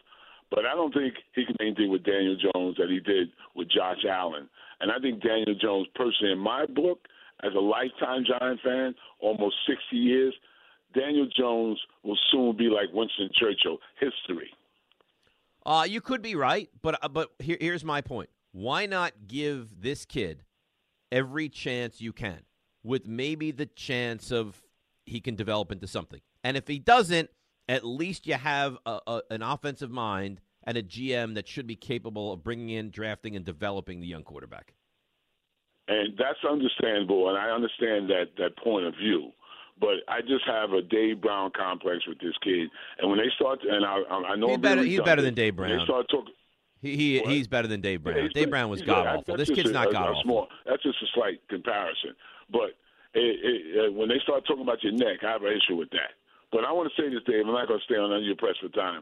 [0.52, 3.70] But I don't think he can do anything with Daniel Jones that he did with
[3.72, 4.50] Josh Allen.
[4.84, 7.08] And I think Daniel Jones, personally, in my book,
[7.42, 10.34] as a lifetime Giant fan, almost 60 years,
[10.94, 14.50] Daniel Jones will soon be like Winston Churchill, history.
[15.66, 18.30] Uh, you could be right, but uh, but here, here's my point.
[18.52, 20.44] Why not give this kid
[21.14, 22.42] every chance you can,
[22.84, 24.62] with maybe the chance of
[25.06, 26.20] he can develop into something?
[26.44, 27.30] And if he doesn't,
[27.70, 31.76] at least you have a, a, an offensive mind and a GM that should be
[31.76, 34.74] capable of bringing in, drafting, and developing the young quarterback.
[35.88, 39.32] And that's understandable, and I understand that that point of view.
[39.80, 43.60] But I just have a Dave Brown complex with this kid, and when they start,
[43.68, 43.98] and I,
[44.32, 45.34] I know He's better- he's better than.
[45.34, 45.78] Dave Brown.
[45.78, 46.34] They start talking.
[46.82, 48.18] He, he he's better than Dave Brown.
[48.18, 48.50] Yeah, Dave.
[48.50, 49.20] Brown was god good.
[49.20, 49.38] awful.
[49.38, 50.48] This kid's a- not god awful.
[50.66, 52.12] That's just a slight comparison.
[52.52, 52.76] But
[53.14, 53.40] it,
[53.76, 56.12] it, when they start talking about your neck, I have an issue with that.
[56.52, 57.46] But I want to say this, Dave.
[57.48, 59.02] I'm not going to stay on under your press for time.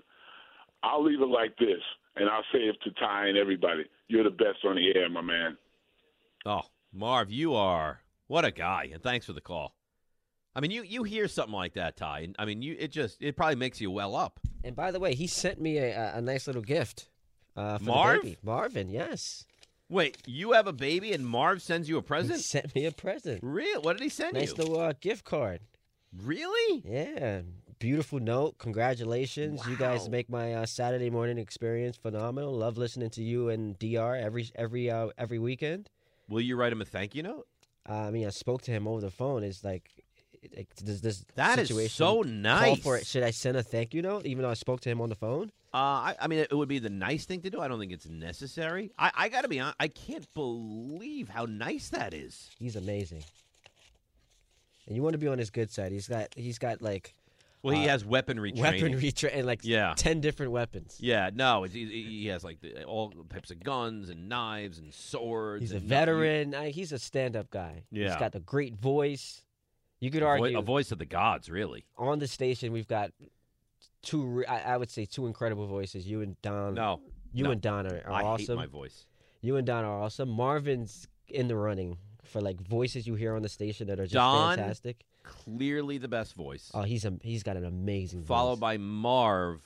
[0.84, 1.82] I'll leave it like this,
[2.16, 3.86] and I'll say it to Ty and everybody.
[4.08, 5.58] You're the best on the air, my man.
[6.46, 6.62] Oh,
[6.94, 9.76] Marv, you are what a guy, and thanks for the call.
[10.56, 13.22] I mean, you you hear something like that, Ty, and I mean, you it just
[13.22, 14.40] it probably makes you well up.
[14.64, 17.10] And by the way, he sent me a, a, a nice little gift.
[17.56, 18.22] Uh, for the Marv?
[18.22, 18.38] baby.
[18.44, 19.46] Marvin, yes.
[19.90, 22.38] Wait, you have a baby, and Marv sends you a present.
[22.38, 23.42] He sent me a present.
[23.44, 23.82] Real?
[23.82, 24.56] What did he send Nice you?
[24.56, 25.60] Nice little uh, gift card.
[26.24, 26.82] Really?
[26.86, 27.42] Yeah.
[27.82, 28.60] Beautiful note.
[28.60, 29.66] Congratulations.
[29.68, 32.54] You guys make my uh, Saturday morning experience phenomenal.
[32.54, 34.16] Love listening to you and Dr.
[34.16, 35.90] every every uh, every weekend.
[36.30, 37.48] Will you write him a thank you note?
[37.90, 39.44] Uh, I mean, I spoke to him over the phone.
[39.44, 39.90] It's like,
[40.44, 43.08] it, does this That is situation so call for it?
[43.08, 45.16] Should I send a thank you note, even though I spoke to him on the
[45.16, 45.52] phone?
[45.74, 47.60] Uh, I, I mean, it would be the nice thing to do.
[47.60, 48.92] I don't think it's necessary.
[49.00, 49.78] I, I got to be honest.
[49.80, 52.52] I can't believe how nice that is.
[52.60, 53.24] He's amazing,
[54.86, 55.92] and you want to be on his good side.
[55.92, 57.16] He's got he's got like
[57.64, 58.82] Well, he Uh, has weaponry training.
[58.84, 59.94] weaponry tra- and like Yeah.
[59.96, 60.98] ten different weapons.
[61.00, 64.92] Yeah, no, it's, he, he has like the, all types of guns and knives and
[64.94, 65.62] swords.
[65.62, 66.56] He's a veteran.
[66.56, 67.84] Uh, he's a stand-up guy.
[67.92, 68.08] Yeah.
[68.10, 69.44] he's got a great voice.
[70.00, 71.86] You could A, argue a voice of the gods, really.
[71.98, 73.12] on the station we've got
[74.02, 74.24] two.
[74.26, 76.08] re- I, I would say two incredible voices.
[76.08, 76.74] You and Don.
[76.74, 77.02] No,
[77.34, 77.52] you no.
[77.52, 78.58] and Don are, are I awesome.
[78.58, 79.06] hate my voice.
[79.42, 80.30] You and Don are awesome.
[80.30, 84.14] Marvin's in the running for like voices you hear on the station that are just
[84.14, 84.58] Don?
[84.58, 85.06] fantastic.
[85.24, 86.72] Clearly the best voice.
[86.74, 88.28] Oh, he's a, he's got an amazing voice.
[88.28, 88.60] followed voice.
[88.62, 89.62] by Marv,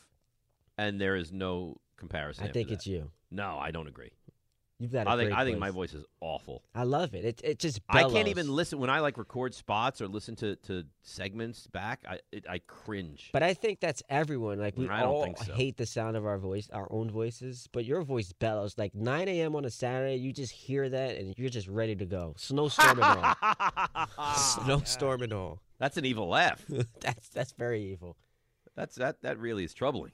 [0.78, 2.44] and there is no comparison.
[2.44, 2.76] I after think that.
[2.76, 3.12] it's you.
[3.32, 4.12] No, I don't agree.
[4.80, 5.08] You've got.
[5.08, 5.92] a I think great I think my voice.
[5.92, 6.62] voice is awful.
[6.74, 7.24] I love it.
[7.24, 7.80] It it just.
[7.88, 12.04] I can't even listen when I like record spots or listen to, to segments back.
[12.08, 13.30] I it, I cringe.
[13.32, 14.60] But I think that's everyone.
[14.60, 15.54] Like we I don't all think so.
[15.54, 17.70] hate the sound of our voice, our own voices.
[17.72, 18.78] But your voice bellows.
[18.78, 19.56] Like 9 a.m.
[19.56, 22.34] on a Saturday, you just hear that and you're just ready to go.
[22.38, 24.06] Snowstorm and all.
[24.36, 25.62] Snowstorm and all.
[25.80, 26.64] That's an evil laugh.
[27.00, 28.18] That's that's very evil.
[28.76, 30.12] That's that that really is troubling.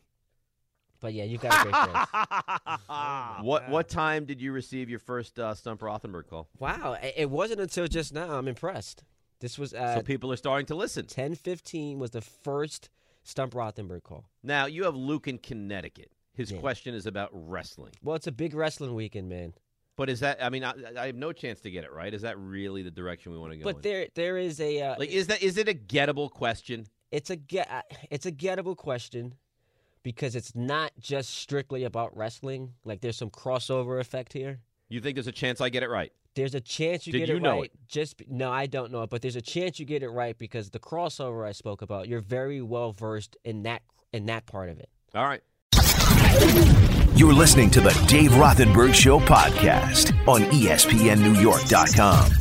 [1.02, 3.44] But yeah, you've got a great voice.
[3.46, 6.48] what what time did you receive your first uh, Stump Rothenberg call?
[6.60, 8.38] Wow, it it wasn't until just now.
[8.38, 9.04] I'm impressed.
[9.40, 11.08] This was uh, so people are starting to listen.
[11.08, 12.90] 10:15 was the first
[13.24, 14.26] Stump Rothenberg call.
[14.44, 16.12] Now you have Luke in Connecticut.
[16.34, 16.60] His Yeah.
[16.60, 17.94] question is about wrestling.
[18.04, 19.54] Well, it's a big wrestling weekend, man.
[19.98, 20.42] But is that?
[20.42, 22.14] I mean, I, I have no chance to get it right.
[22.14, 23.64] Is that really the direction we want to go?
[23.64, 23.82] But in?
[23.82, 26.86] there there is a uh, like, is that is it a gettable question?
[27.12, 29.36] it's a get uh, it's a gettable question
[30.04, 32.74] because it's not just strictly about wrestling.
[32.84, 34.60] Like there's some crossover effect here.
[34.90, 36.12] You think there's a chance I get it right?
[36.36, 37.72] There's a chance you Did get you it know right.
[37.88, 40.70] Just no, I don't know it, but there's a chance you get it right because
[40.70, 43.82] the crossover I spoke about, you're very well versed in that
[44.14, 44.90] in that part of it.
[45.14, 45.42] All right.
[47.16, 52.41] You're listening to the Dave Rothenberg Show podcast on ESPNNewYork.com.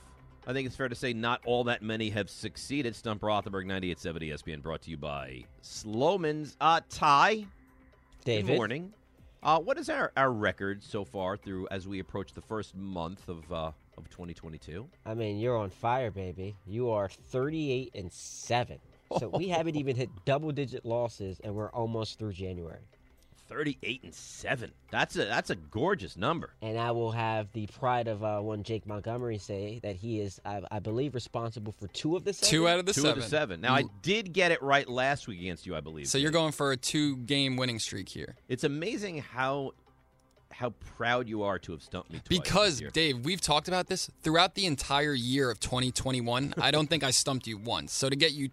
[0.47, 2.95] I think it's fair to say not all that many have succeeded.
[2.95, 6.57] Stump Rothenberg, 9870 ESPN, brought to you by Sloman's.
[6.59, 7.45] Uh, Ty,
[8.25, 8.93] David, good morning.
[9.43, 13.29] Uh, what is our, our record so far through as we approach the first month
[13.29, 14.87] of uh, of 2022?
[15.05, 16.55] I mean, you're on fire, baby.
[16.65, 18.79] You are 38 and 7.
[19.19, 22.81] So we haven't even hit double digit losses and we're almost through January.
[23.51, 24.71] 38 and 7.
[24.91, 26.53] That's a that's a gorgeous number.
[26.61, 30.39] And I will have the pride of uh, one Jake Montgomery say that he is,
[30.45, 32.49] I, I believe, responsible for two of the seven.
[32.49, 33.17] Two out of the Two seven.
[33.17, 33.61] of the seven.
[33.61, 36.07] Now I did get it right last week against you, I believe.
[36.07, 38.35] So you're going for a two-game winning streak here.
[38.47, 39.73] It's amazing how
[40.51, 42.89] how proud you are to have stumped me twice this Because year.
[42.91, 46.53] Dave, we've talked about this throughout the entire year of 2021.
[46.57, 47.93] I don't think I stumped you once.
[47.93, 48.49] So to get you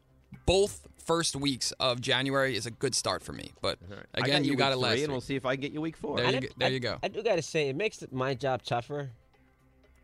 [0.46, 3.52] both first weeks of January is a good start for me.
[3.62, 3.78] But
[4.14, 5.62] I again, got you, week got it three, last and we'll see if I can
[5.62, 6.16] get you week four.
[6.18, 6.98] There you do- go- there I- you go.
[7.02, 9.10] I do gotta say, it makes my job tougher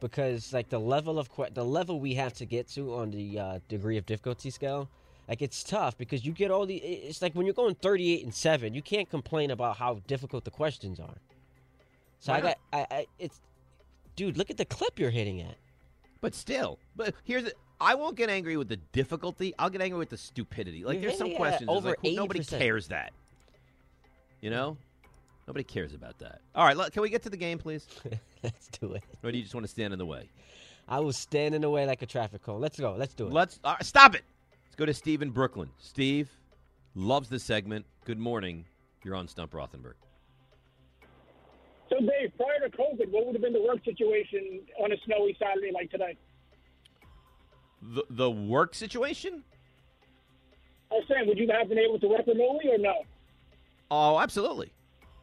[0.01, 3.39] because, like, the level of que- the level we have to get to on the
[3.39, 4.89] uh, degree of difficulty scale,
[5.29, 6.77] like, it's tough because you get all the.
[6.77, 10.51] It's like when you're going 38 and seven, you can't complain about how difficult the
[10.51, 11.17] questions are.
[12.21, 13.41] So Why I got, I, I, it's,
[14.17, 15.57] dude, look at the clip you're hitting at.
[16.23, 19.55] But still, but here's the, I won't get angry with the difficulty.
[19.59, 20.85] I'll get angry with the stupidity.
[20.85, 23.13] Like there's some hitting questions over like, who- nobody cares that.
[24.41, 24.77] You know,
[25.47, 26.41] nobody cares about that.
[26.55, 27.87] All right, can we get to the game, please?
[28.43, 29.03] Let's do it.
[29.23, 30.29] Or do you just want to stand in the way?
[30.87, 32.61] I was standing away like a traffic cone.
[32.61, 32.95] Let's go.
[32.95, 33.33] Let's do it.
[33.33, 34.23] Let's uh, stop it.
[34.67, 35.71] Let's go to Steve in Brooklyn.
[35.79, 36.29] Steve
[36.95, 37.87] loves this segment.
[38.05, 38.67] Good morning.
[39.03, 39.95] You're on Stump Rothenberg.
[41.89, 45.37] So, Dave, prior to COVID, what would have been the work situation on a snowy
[45.39, 46.17] Saturday like today?
[47.93, 49.45] The the work situation?
[50.91, 52.95] I was saying, would you have been able to work remotely or no?
[53.91, 54.73] Oh, absolutely,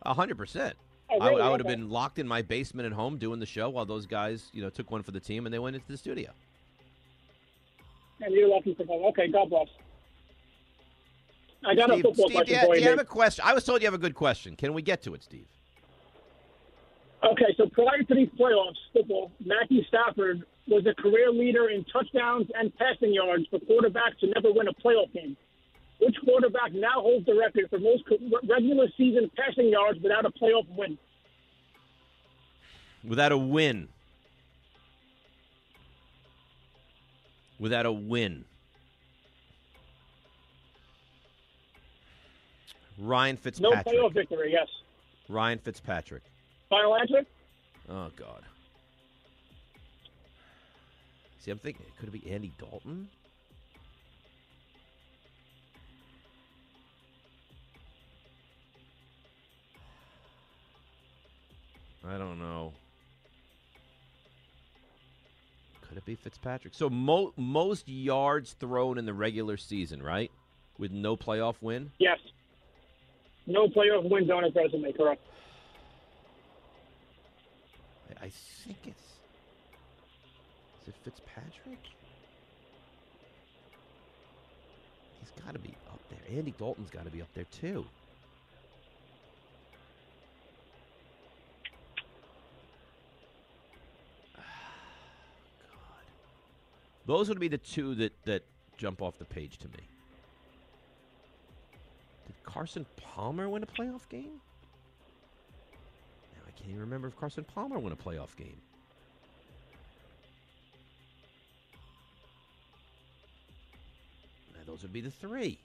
[0.03, 0.75] a hundred percent.
[1.09, 1.41] Oh, I, really?
[1.41, 1.75] I would have Okay.
[1.75, 4.69] been locked in my basement at home doing the show while those guys, you know,
[4.69, 6.31] took one for the team and they went into the studio.
[8.21, 9.01] and you're lucky for them.
[9.05, 9.67] Okay, God bless.
[11.65, 12.83] I got a football Steve, do question you, for do you.
[12.85, 13.43] you have a question?
[13.47, 14.55] I was told you have a good question.
[14.55, 15.47] Can we get to it, Steve?
[17.23, 22.47] Okay, so prior to these playoffs, football, Matthew Stafford was a career leader in touchdowns
[22.55, 25.35] and passing yards for quarterbacks to never win a playoff game.
[25.99, 28.03] Which quarterback now holds the record for most
[28.49, 30.97] regular season passing yards without a playoff win?
[33.03, 33.89] Without a win.
[37.59, 38.45] Without a win.
[42.97, 43.85] Ryan Fitzpatrick.
[43.85, 44.67] No playoff victory, yes.
[45.27, 46.23] Ryan Fitzpatrick.
[46.69, 47.25] Final answer?
[47.89, 48.43] Oh God.
[51.41, 53.09] See, I'm thinking could it be Andy Dalton?
[62.07, 62.73] I don't know.
[65.81, 66.75] Could it be Fitzpatrick?
[66.75, 70.31] So mo- most yards thrown in the regular season, right?
[70.77, 71.91] With no playoff win.
[71.97, 72.19] Yes.
[73.47, 75.21] No playoff wins on his resume, correct.
[78.21, 79.10] I, I think it's.
[80.81, 81.79] Is it Fitzpatrick?
[85.19, 86.19] He's got to be up there.
[86.37, 87.85] Andy Dalton's got to be up there too.
[94.35, 94.43] God.
[97.05, 98.43] Those would be the two that, that
[98.77, 99.87] jump off the page to me.
[102.25, 104.41] Did Carson Palmer win a playoff game?
[106.33, 108.61] Now I can't even remember if Carson Palmer won a playoff game.
[114.61, 115.57] Now those would be the three.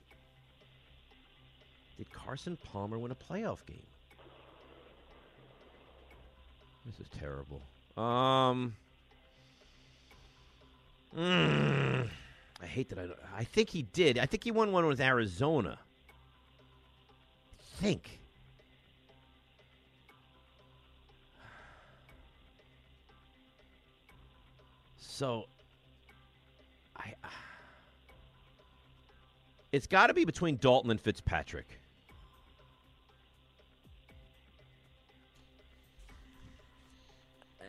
[1.97, 3.85] Did Carson Palmer win a playoff game?
[6.85, 7.61] This is terrible.
[8.01, 8.75] Um.
[11.15, 12.07] mm,
[12.61, 13.07] I hate that I.
[13.07, 14.17] don't- I think he did.
[14.17, 15.77] I think he won one with Arizona.
[17.59, 18.19] I think.
[24.99, 25.45] So,
[29.77, 31.67] It's got to be between Dalton and Fitzpatrick.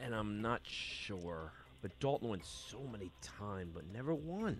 [0.03, 1.53] And I'm not sure.
[1.83, 4.57] But Dalton won so many times, but never won.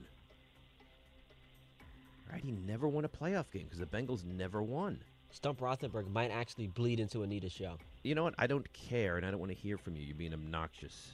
[2.31, 2.45] Right?
[2.45, 5.01] He never won a playoff game because the Bengals never won.
[5.31, 7.79] Stump Rothenberg might actually bleed into Anita's show.
[8.03, 8.35] You know what?
[8.37, 10.03] I don't care, and I don't want to hear from you.
[10.03, 11.13] You're being obnoxious.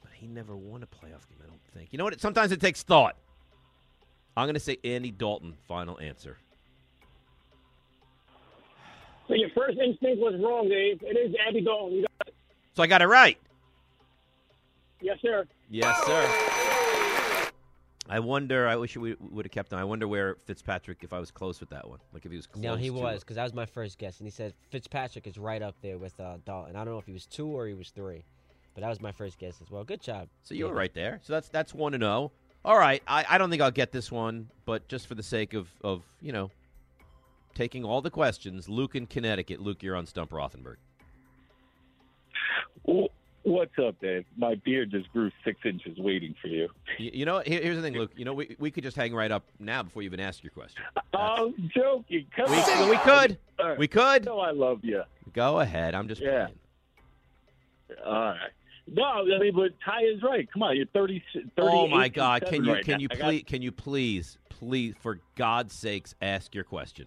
[0.00, 1.90] But he never won a playoff game, I don't think.
[1.92, 2.18] You know what?
[2.22, 3.16] Sometimes it takes thought.
[4.36, 6.38] I'm going to say Andy Dalton, final answer.
[9.28, 11.02] So your first instinct was wrong, Dave.
[11.02, 11.98] It is Andy Dalton.
[11.98, 12.34] You got it.
[12.74, 13.38] So I got it right.
[15.00, 15.46] Yes, sir.
[15.70, 17.50] Yes, sir.
[18.08, 18.68] I wonder.
[18.68, 19.78] I wish we would have kept him.
[19.78, 22.46] I wonder where Fitzpatrick, if I was close with that one, like if he was
[22.46, 22.62] close.
[22.62, 25.38] No, he to was because that was my first guess, and he said Fitzpatrick is
[25.38, 26.76] right up there with uh, Dalton.
[26.76, 28.24] I don't know if he was two or he was three,
[28.74, 29.84] but that was my first guess as well.
[29.84, 30.28] Good job.
[30.42, 30.78] So you were David.
[30.78, 31.20] right there.
[31.22, 32.32] So that's that's one to zero.
[32.64, 33.02] All right.
[33.08, 36.02] I, I don't think I'll get this one, but just for the sake of of
[36.20, 36.50] you know
[37.54, 39.60] taking all the questions, Luke in Connecticut.
[39.60, 40.76] Luke, you're on Stump Rothenberg.
[43.44, 44.24] What's up, Dave?
[44.36, 46.68] My beard just grew six inches waiting for you.
[46.98, 48.12] You, you know, here, here's the thing, Luke.
[48.16, 50.52] You know, we, we could just hang right up now before you even ask your
[50.52, 50.82] question.
[50.94, 52.26] That's- I'm joking.
[52.36, 52.88] Come we, on.
[52.88, 53.38] we could.
[53.58, 53.78] Right.
[53.78, 54.24] We could.
[54.24, 55.02] No, I love you.
[55.32, 55.94] Go ahead.
[55.96, 56.46] I'm just Yeah.
[56.46, 58.00] playing.
[58.06, 58.38] All right.
[58.86, 60.50] No, I mean, but Ty is right.
[60.52, 61.22] Come on, you're 30.
[61.34, 62.44] 38 Oh my God!
[62.46, 62.98] Can you right can now.
[62.98, 67.06] you please can you please please for God's sakes ask your question?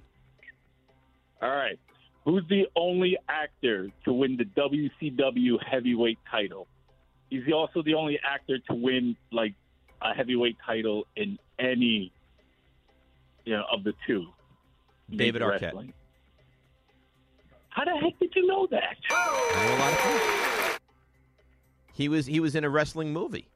[1.42, 1.78] All right.
[2.24, 6.68] Who's the only actor to win the WCW heavyweight title?
[7.30, 9.54] He's also the only actor to win like
[10.02, 12.12] a heavyweight title in any,
[13.44, 14.26] you know, of the two.
[15.14, 15.62] David Arquette.
[15.62, 15.94] wrestling.
[17.70, 18.96] How the heck did you know that?
[21.96, 23.48] He was he was in a wrestling movie.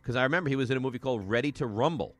[0.00, 2.14] Because I remember he was in a movie called Ready to Rumble,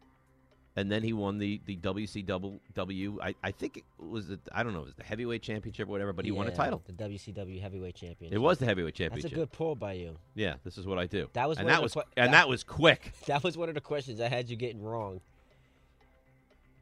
[0.77, 3.17] and then he won the the WCW.
[3.23, 5.93] I, I think it was the, I don't know it was the heavyweight championship or
[5.93, 6.83] whatever, but he won a title.
[6.87, 8.31] The WCW Heavyweight Champion.
[8.33, 9.31] It was the heavyweight championship.
[9.31, 10.19] That's a good pull by you.
[10.35, 11.31] Yeah, this is what I do.
[11.33, 13.13] That was and that was que- and that- that was quick.
[13.27, 15.21] That was one of the questions I had you getting wrong,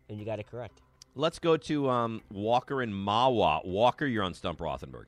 [0.08, 0.80] and you got it correct.
[1.14, 3.64] Let's go to um, Walker and Mahwah.
[3.64, 5.06] Walker, you're on Stump Rothenberg.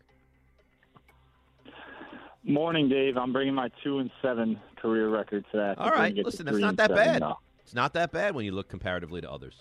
[2.49, 3.19] Morning, Dave.
[3.19, 5.79] I'm bringing my two and seven career record to that.
[5.79, 7.33] All right, listen, that's not that seven bad.
[7.63, 9.55] It's not that bad when you look comparatively to others.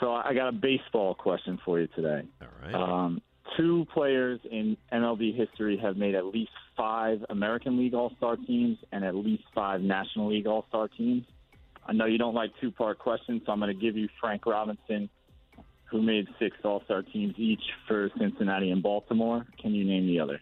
[0.00, 2.24] So I got a baseball question for you today.
[2.42, 2.74] All right.
[2.74, 3.22] Um,
[3.56, 8.76] two players in MLB history have made at least five American League All Star teams
[8.92, 11.24] and at least five National League All Star teams.
[11.86, 14.44] I know you don't like two part questions, so I'm going to give you Frank
[14.44, 15.08] Robinson,
[15.84, 19.46] who made six All Star teams each for Cincinnati and Baltimore.
[19.58, 20.38] Can you name the other?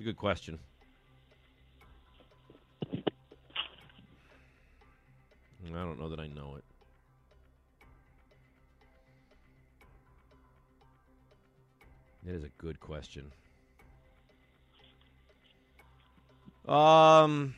[0.00, 0.58] It's a good question.
[2.90, 3.04] I
[5.68, 6.64] don't know that I know it.
[12.26, 13.30] It is a good question.
[16.66, 17.54] Um,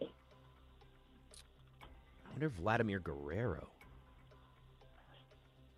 [0.00, 0.06] I
[2.32, 3.68] wonder if Vladimir Guerrero.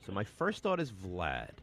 [0.07, 1.59] So my first thought is Vlad.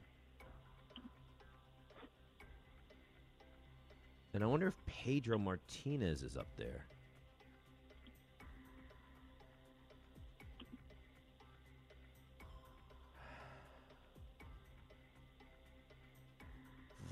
[4.33, 6.85] And I wonder if Pedro Martinez is up there.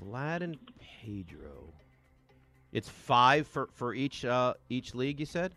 [0.02, 0.56] Vlad and
[1.02, 1.72] Pedro.
[2.72, 5.20] It's five for, for each uh, each league.
[5.20, 5.52] You said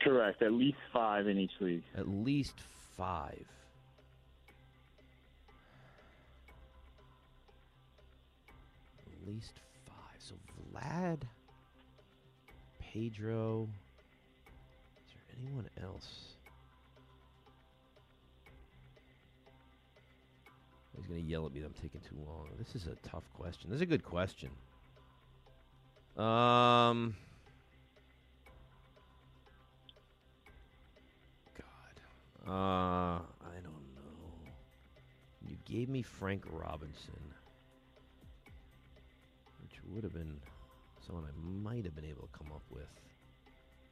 [0.00, 0.40] Correct.
[0.40, 1.82] At least five in each league.
[1.96, 2.54] at least
[2.96, 3.44] five.
[9.06, 9.60] At least
[10.72, 11.22] Vlad,
[12.78, 13.68] Pedro.
[15.06, 16.36] Is there anyone else?
[20.96, 22.48] He's gonna yell at me that I'm taking too long.
[22.58, 23.70] This is a tough question.
[23.70, 24.50] This is a good question.
[26.16, 27.16] Um.
[31.56, 32.46] God.
[32.46, 34.50] Uh, I don't know.
[35.48, 37.34] You gave me Frank Robinson,
[39.62, 40.38] which would have been
[41.06, 42.88] someone I might have been able to come up with.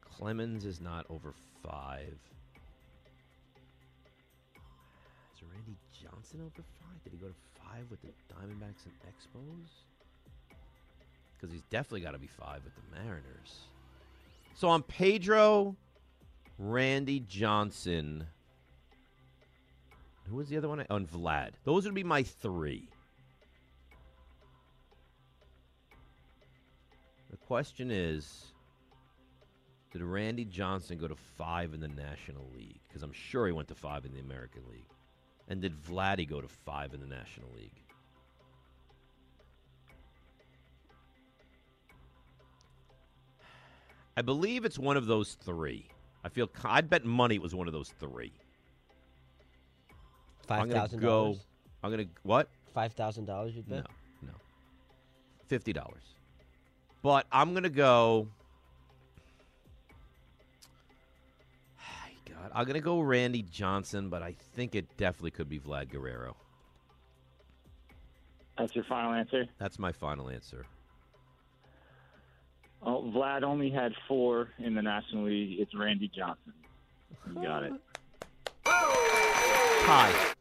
[0.01, 1.33] Clemens is not over
[1.63, 2.17] five.
[5.35, 7.03] Is Randy Johnson over five?
[7.03, 7.33] Did he go to
[7.63, 9.69] five with the Diamondbacks and Expos?
[11.35, 13.59] Because he's definitely got to be five with the Mariners.
[14.55, 15.75] So on Pedro,
[16.57, 18.25] Randy Johnson.
[20.27, 20.85] Who was the other one?
[20.89, 21.51] Oh, on Vlad.
[21.63, 22.89] Those would be my three.
[27.49, 28.53] Question is
[29.91, 32.79] Did Randy Johnson go to five in the National League?
[32.87, 34.85] Because I'm sure he went to five in the American League.
[35.47, 37.81] And did Vladdy go to five in the National League?
[44.15, 45.87] I believe it's one of those three.
[46.23, 48.31] I feel I'd bet money it was one of those three.
[50.47, 51.23] I'm gonna go.
[51.23, 51.45] dollars.
[51.81, 52.47] I'm gonna what?
[52.75, 53.85] Five thousand dollars, you'd bet.
[54.21, 54.33] No, no.
[55.47, 56.18] Fifty dollars.
[57.01, 58.27] But I'm gonna go.
[62.25, 66.35] God, I'm gonna go Randy Johnson, but I think it definitely could be Vlad Guerrero.
[68.57, 69.45] That's your final answer.
[69.57, 70.65] That's my final answer.
[72.81, 75.59] Oh, Vlad only had four in the National League.
[75.59, 76.53] It's Randy Johnson.
[77.33, 77.73] You got it.
[78.65, 80.33] Hi.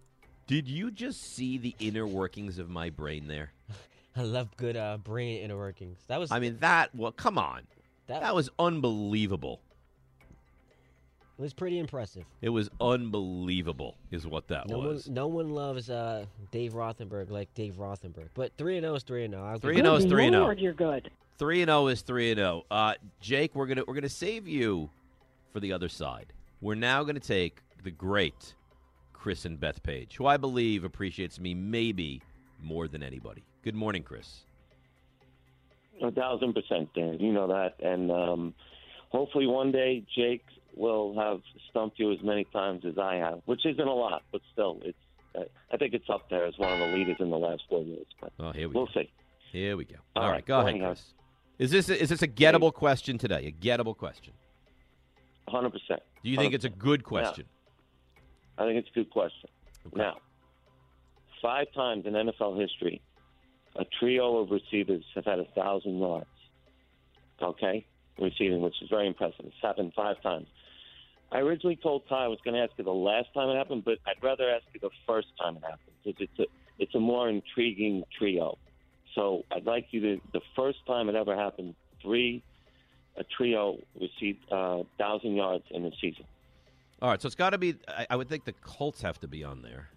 [0.46, 3.52] Did you just see the inner workings of my brain there?
[4.18, 5.98] I love good uh, brain inner workings.
[6.08, 6.94] That was I mean, that.
[6.94, 7.62] Well, come on.
[8.08, 9.60] that, That was unbelievable.
[11.38, 12.24] It was pretty impressive.
[12.42, 15.08] It was unbelievable, is what that No one, was.
[15.08, 18.30] no one loves uh, Dave Rothenberg like Dave Rothenberg.
[18.34, 19.56] But three and zero is three and zero.
[19.60, 20.50] Three and zero is three and zero.
[20.50, 21.10] You're good.
[21.38, 22.64] Three and zero is three and zero.
[22.72, 24.90] Uh, Jake, we're gonna we're gonna save you
[25.52, 26.32] for the other side.
[26.60, 28.54] We're now gonna take the great
[29.12, 32.20] Chris and Bethpage, who I believe appreciates me maybe
[32.60, 33.44] more than anybody.
[33.62, 34.40] Good morning, Chris.
[36.02, 37.18] A thousand percent, Dan.
[37.18, 38.54] You know that, and um,
[39.10, 40.44] hopefully one day Jake
[40.76, 41.40] will have
[41.70, 44.96] stumped you as many times as I have, which isn't a lot, but still, it's.
[45.34, 45.40] Uh,
[45.72, 48.06] I think it's up there as one of the leaders in the last four years.
[48.20, 48.92] But Oh, here we we'll go.
[49.02, 49.10] see.
[49.52, 49.96] Here we go.
[50.16, 50.80] All All right, right, go ahead.
[50.80, 51.04] Chris.
[51.58, 53.46] Is this is this a gettable question today?
[53.46, 54.32] A gettable question.
[55.48, 56.00] Hundred percent.
[56.22, 57.44] Do you think it's a good question?
[58.56, 59.48] I think it's a good question.
[59.94, 60.16] Now,
[61.42, 63.00] five times in NFL history,
[63.78, 66.26] a trio of receivers have had a thousand yards.
[67.40, 67.86] Okay,
[68.18, 69.44] receiving, which is very impressive.
[69.44, 70.48] It's happened five times.
[71.30, 73.84] I originally told Ty I was going to ask you the last time it happened,
[73.84, 76.46] but I'd rather ask you the first time it happened because it's a
[76.78, 78.58] it's a more intriguing trio.
[79.14, 82.42] So I'd like you to the first time it ever happened, three
[83.16, 86.24] a trio received uh, thousand yards in a season.
[87.02, 87.76] All right, so it's got to be.
[87.86, 89.88] I, I would think the Colts have to be on there.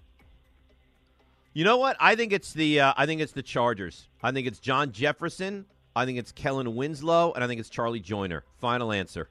[1.54, 1.98] You know what?
[2.00, 2.80] I think it's the.
[2.80, 4.08] Uh, I think it's the Chargers.
[4.24, 5.66] I think it's John Jefferson.
[5.96, 8.46] I think it's Kellen Winslow, and I think it's Charlie Joiner.
[8.60, 9.30] Final answer.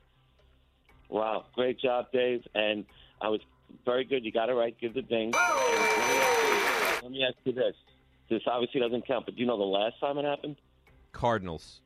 [1.09, 2.43] Wow, great job, Dave.
[2.55, 2.85] And
[3.23, 3.41] I was
[3.87, 4.25] very good.
[4.25, 4.77] You got it right.
[4.79, 5.31] Give the ding.
[5.33, 7.75] Let, me ask you, let me ask you this.
[8.29, 10.57] This obviously doesn't count, but do you know the last time it happened?
[11.13, 11.81] Cardinals.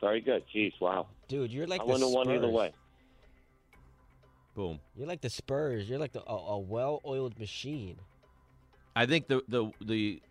[0.00, 0.42] Very good.
[0.54, 1.06] Jeez, wow.
[1.28, 2.72] Dude, you're like I the wouldn't have won either way.
[4.54, 4.80] Boom.
[4.96, 5.88] You're like the Spurs.
[5.88, 7.98] You're like the, a, a well-oiled machine.
[8.96, 10.22] I think the the the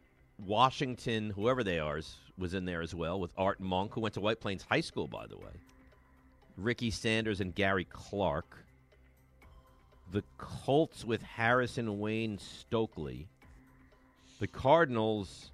[0.44, 2.02] Washington, whoever they are,
[2.38, 5.08] was in there as well with Art Monk, who went to White Plains High School,
[5.08, 5.62] by the way.
[6.58, 8.66] Ricky Sanders and Gary Clark.
[10.12, 13.28] The Colts with Harrison Wayne Stokley.
[14.40, 15.52] The Cardinals,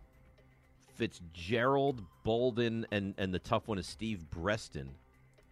[0.96, 4.90] Fitzgerald, Boldin, and and the tough one is Steve Breaston.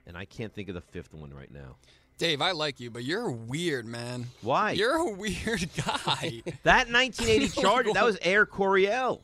[0.08, 1.76] And I can't think of the fifth one right now.
[2.20, 4.26] Dave, I like you, but you're weird, man.
[4.42, 4.72] Why?
[4.74, 6.44] You're a weird guy.
[6.64, 9.22] That 1980 Charger, that was Air Coryell.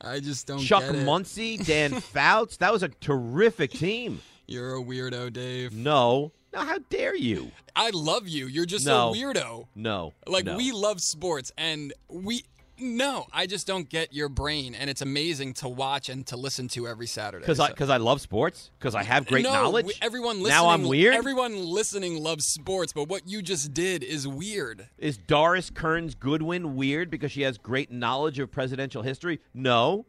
[0.00, 1.04] I just don't Chuck get it.
[1.04, 2.56] Muncie, Dan Fouts.
[2.56, 4.20] That was a terrific team.
[4.48, 5.72] You're a weirdo, Dave.
[5.72, 6.32] No.
[6.52, 7.52] No, how dare you?
[7.76, 8.48] I love you.
[8.48, 9.12] You're just No.
[9.12, 9.68] a weirdo.
[9.76, 10.12] No.
[10.26, 10.56] Like no.
[10.56, 12.44] we love sports and we
[12.78, 16.68] no, I just don't get your brain and it's amazing to watch and to listen
[16.68, 17.42] to every Saturday.
[17.42, 18.70] Because I, So- cause I love sports?
[18.78, 19.86] Because I have great no, knowledge?
[19.86, 21.14] we- everyone listening Now I'm weird?
[21.14, 24.88] Everyone listening loves sports, but what you just did is weird.
[24.98, 29.40] Is Doris Kearns Goodwin weird because she has great knowledge of presidential history?
[29.54, 30.06] No.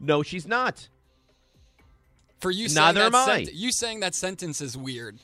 [0.00, 0.88] No, she's not.
[2.40, 3.26] For you saying Neither that am I.
[3.44, 5.18] sent- you saying that sentence is weird.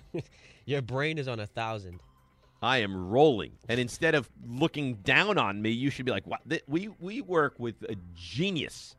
[0.64, 2.00] Your brain is on a thousand.
[2.62, 3.52] I am rolling.
[3.68, 6.40] And instead of looking down on me, you should be like, "What?
[6.48, 8.96] Th- We we work with a genius."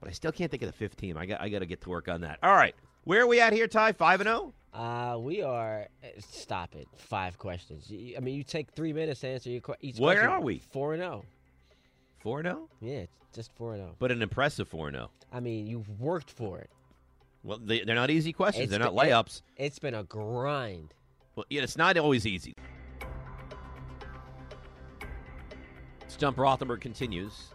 [0.00, 1.16] But I still can't think of the fifth team.
[1.18, 2.38] I got I got to get to work on that.
[2.42, 2.74] All right,
[3.04, 3.92] where are we at here, Ty?
[3.92, 4.54] Five and zero.
[4.72, 5.88] Uh, we are.
[6.02, 6.86] eh, Stop it.
[6.96, 7.90] Five questions.
[8.16, 10.30] I mean, you take three minutes to answer your que- each Where question.
[10.30, 10.58] are we?
[10.58, 11.24] Four and zero.
[12.20, 13.96] Four and zero, Yeah, it's just four and zero.
[13.98, 15.10] but an impressive four and zero.
[15.32, 16.70] I mean, you've worked for it.
[17.44, 18.64] Well, they, they're not easy questions.
[18.64, 19.42] It's they're not been- it- layups.
[19.56, 20.94] It's been a grind.
[21.34, 22.54] Well, yeah, it's not always easy.
[26.18, 27.54] Stump Rothenberg continues.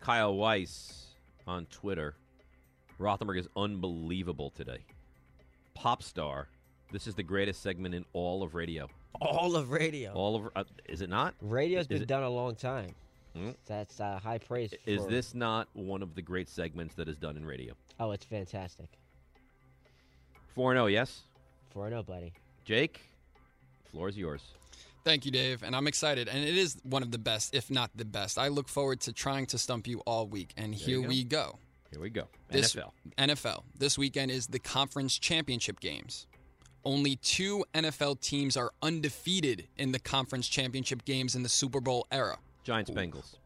[0.00, 1.06] Kyle Weiss
[1.44, 2.14] on Twitter.
[3.00, 4.78] Rothenberg is unbelievable today.
[5.74, 6.46] Pop star.
[6.92, 8.88] This is the greatest segment in all of radio.
[9.20, 10.12] All of radio.
[10.12, 11.34] All of uh, is it not?
[11.40, 12.94] Radio's Is been it- done a long time.
[13.34, 13.50] Hmm?
[13.66, 14.72] That's uh, high praise.
[14.86, 17.74] Is for- this not one of the great segments that is done in radio?
[17.98, 18.86] Oh, it's fantastic.
[20.54, 21.22] Four zero, yes.
[21.70, 22.32] Four zero, buddy.
[22.64, 23.00] Jake,
[23.90, 24.42] floor is yours.
[25.06, 26.26] Thank you, Dave, and I'm excited.
[26.26, 28.38] And it is one of the best, if not the best.
[28.38, 31.08] I look forward to trying to stump you all week, and you here go.
[31.08, 31.58] we go.
[31.92, 32.26] Here we go.
[32.50, 32.90] This NFL.
[33.16, 33.62] NFL.
[33.78, 36.26] This weekend is the conference championship games.
[36.84, 42.08] Only two NFL teams are undefeated in the conference championship games in the Super Bowl
[42.10, 42.38] era.
[42.64, 43.36] Giants Bengals.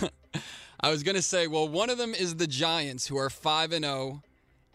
[0.80, 3.72] I was going to say, well, one of them is the Giants, who are 5
[3.72, 4.22] and 0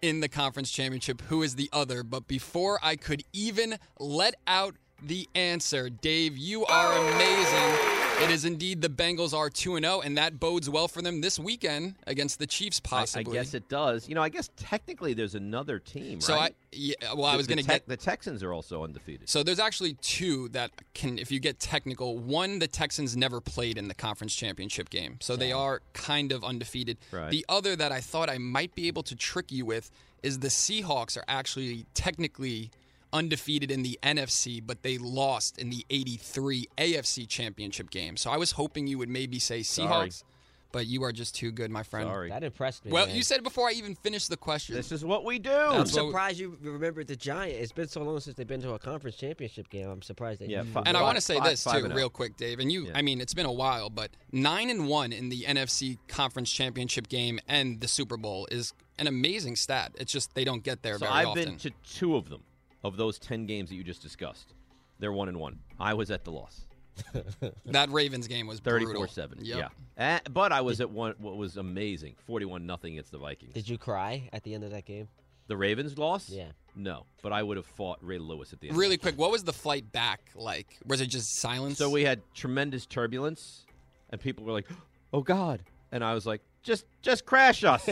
[0.02, 1.22] in the conference championship.
[1.30, 2.04] Who is the other?
[2.04, 7.98] But before I could even let out the answer, Dave, you are amazing.
[8.24, 11.22] It is indeed the Bengals are 2 and 0, and that bodes well for them
[11.22, 13.36] this weekend against the Chiefs, possibly.
[13.40, 14.08] I, guess it does.
[14.08, 16.52] You know, I guess technically there's another team, So right?
[16.52, 19.28] I, yeah, well, I was going to Tex- get the Texans are also undefeated.
[19.28, 22.20] So there's actually two that can, if you get technical.
[22.20, 26.44] One, the Texans never played in the conference championship game, so they are kind of
[26.44, 26.98] undefeated.
[27.12, 27.32] Right.
[27.32, 29.90] The other that I thought I might be able to trick you with
[30.22, 32.70] is the Seahawks are actually technically
[33.14, 38.18] undefeated in the NFC, but they lost in the 83 AFC championship game.
[38.18, 40.10] So I was hoping you would maybe say Sorry.
[40.10, 40.24] Seahawks,
[40.72, 42.08] but you are just too good, my friend.
[42.08, 42.30] Sorry.
[42.30, 42.92] That impressed me.
[42.92, 43.16] Well, man.
[43.16, 44.74] you said before I even finished the question.
[44.76, 45.52] This is what we do.
[45.52, 47.60] I'm That's what- surprised you remembered the Giant.
[47.60, 49.90] It's been so long since they've been to a conference championship game.
[49.90, 50.72] I'm surprised that Yeah, you.
[50.72, 52.60] fi- And I want to say five- this five too, and real quick, Dave.
[52.60, 52.94] And you, Yeah.
[52.96, 57.10] I mean, it's been a while, but nine and one in the NFC Conference Championship
[57.10, 59.92] game and the Super Bowl is an amazing stat.
[60.00, 61.46] It's just they don't get there so very I've often.
[61.50, 62.44] been to two of them,
[62.84, 64.54] of those ten games that you just discussed.
[65.00, 65.60] They're one and one.
[65.80, 66.68] I was at the loss,
[67.66, 68.88] that Ravens game was brutal.
[68.88, 69.40] thirty-four seven.
[69.42, 69.72] Yep.
[69.98, 71.16] Yeah, Uh, but I was at one.
[71.18, 73.54] What was amazing, forty-one nothing against the Vikings.
[73.54, 75.08] Did you cry at the end of that game?
[75.48, 76.30] the Ravens lost?
[76.30, 76.46] Yeah.
[76.78, 78.78] No, but I would have fought Ray Lewis at the end.
[78.78, 80.78] Really that quick, what was the flight back like?
[80.86, 81.78] Was it just silence?
[81.78, 83.66] So we had tremendous turbulence,
[84.12, 84.68] and people were like,
[85.14, 85.62] "Oh God!"
[85.92, 87.90] And I was like, "Just, just crash us.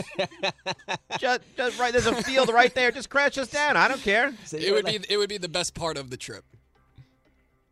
[1.18, 1.92] just, just right.
[1.92, 2.90] There's a field right there.
[2.90, 3.76] Just crash us down.
[3.76, 6.10] I don't care." So it would like- be it would be the best part of
[6.10, 6.44] the trip.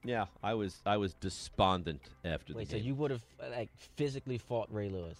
[0.05, 2.87] Yeah, I was, I was despondent after Wait, the so game.
[2.87, 5.19] you would have like physically fought Ray Lewis?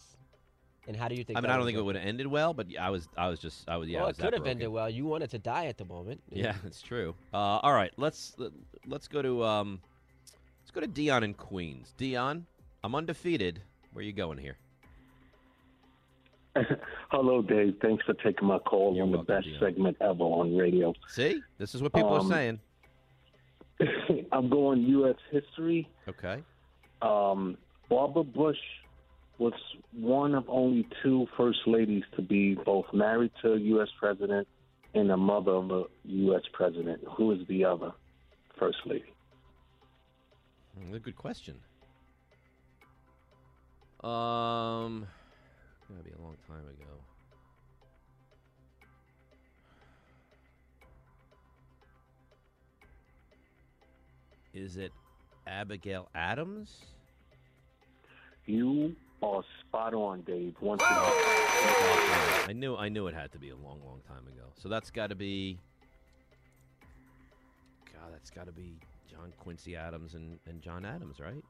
[0.87, 1.37] And how do you think?
[1.37, 3.29] I mean, I don't would've think it would have ended well, but I was, I
[3.29, 4.51] was just, I was, yeah, I well, was it that could have broken.
[4.57, 4.89] ended well.
[4.89, 6.23] You wanted to die at the moment.
[6.31, 7.15] Yeah, it's true.
[7.35, 8.35] Uh, all right, let's
[8.87, 9.81] let's go to um,
[10.63, 11.93] let's go to Dion in Queens.
[11.99, 12.47] Dion,
[12.83, 13.61] I'm undefeated.
[13.93, 14.57] Where are you going here?
[17.11, 17.77] Hello, Dave.
[17.83, 20.93] Thanks for taking my call on the best segment ever on radio.
[21.09, 22.61] See, this is what people Um, are saying.
[24.33, 25.17] I'm going U.S.
[25.31, 25.89] history.
[26.09, 26.43] Okay.
[27.03, 27.57] Um,
[27.89, 28.59] Barbara Bush
[29.39, 29.53] was
[29.93, 33.89] one of only two first ladies to be both married to a U.S.
[33.99, 34.49] president
[34.95, 36.43] and a mother of a U.S.
[36.53, 37.01] president.
[37.17, 37.93] Who is the other
[38.59, 39.13] first lady?
[40.81, 41.55] Mm, A good question.
[44.03, 45.07] Um,
[45.89, 47.01] gotta be a long time ago.
[54.55, 54.93] Is it
[55.47, 56.85] Abigail Adams?
[58.47, 60.55] You are spot on, Dave.
[60.61, 60.97] Once again.
[60.97, 64.47] I knew I knew it had to be a long, long time ago.
[64.57, 65.59] So that's got to be.
[67.93, 68.79] God, that's got to be
[69.11, 71.45] John Quincy Adams and, and John Adams, right?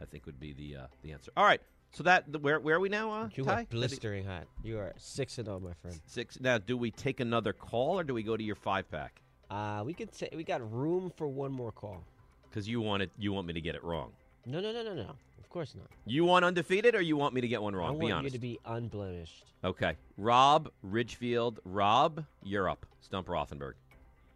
[0.00, 1.32] I think would be the uh, the answer.
[1.36, 1.60] All right.
[1.92, 3.10] So that where where are we now?
[3.10, 3.52] Uh, You Ty?
[3.52, 4.46] are That- blistering hot.
[4.62, 5.98] You are six and zero, my friend.
[6.06, 6.38] Six.
[6.40, 9.20] Now, do we take another call or do we go to your five pack?
[9.50, 12.04] Uh, we could say we got room for one more call.
[12.48, 14.12] Because you want it, you want me to get it wrong.
[14.46, 15.10] No, no, no, no, no.
[15.38, 15.86] Of course not.
[16.06, 17.88] You want undefeated, or you want me to get one I wrong?
[17.90, 18.34] want Be you honest.
[18.34, 19.44] to be unblemished.
[19.64, 19.96] Okay.
[20.18, 21.60] Rob Ridgefield.
[21.64, 22.84] Rob, you're up.
[23.00, 23.74] Stump Rothenberg.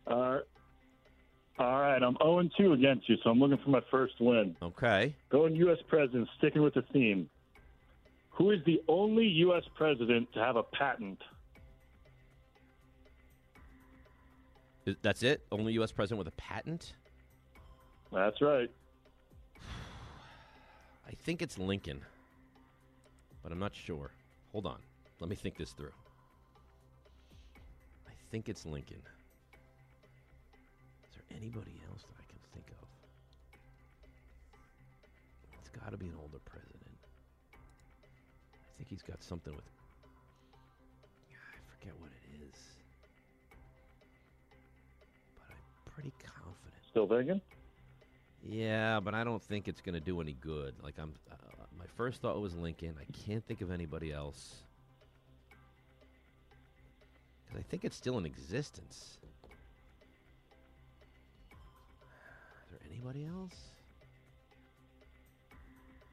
[0.07, 0.41] Uh,
[1.59, 4.57] all right, I'm 0 2 against you, so I'm looking for my first win.
[4.63, 5.15] Okay.
[5.31, 5.79] Going U.S.
[5.89, 7.29] president, sticking with the theme.
[8.33, 9.64] Who is the only U.S.
[9.74, 11.18] president to have a patent?
[15.03, 15.43] That's it.
[15.53, 15.93] Only U.S.
[15.93, 16.95] president with a patent.
[18.11, 18.70] That's right.
[21.07, 22.01] I think it's Lincoln,
[23.43, 24.11] but I'm not sure.
[24.53, 24.78] Hold on.
[25.20, 25.93] Let me think this through.
[28.09, 29.03] I think it's Lincoln.
[31.09, 32.89] Is there anybody else that I can think of?
[35.61, 36.82] It's got to be an older president.
[38.83, 39.64] I think he's got something with.
[41.30, 42.59] I forget what it is.
[45.37, 46.83] But I'm pretty confident.
[46.91, 47.41] Still thinking?
[48.43, 50.74] Yeah, but I don't think it's going to do any good.
[50.83, 51.37] Like I'm, uh,
[51.78, 52.97] my first thought was Lincoln.
[53.01, 54.64] I can't think of anybody else
[57.45, 59.18] because I think it's still in existence.
[62.64, 63.72] Is there anybody else?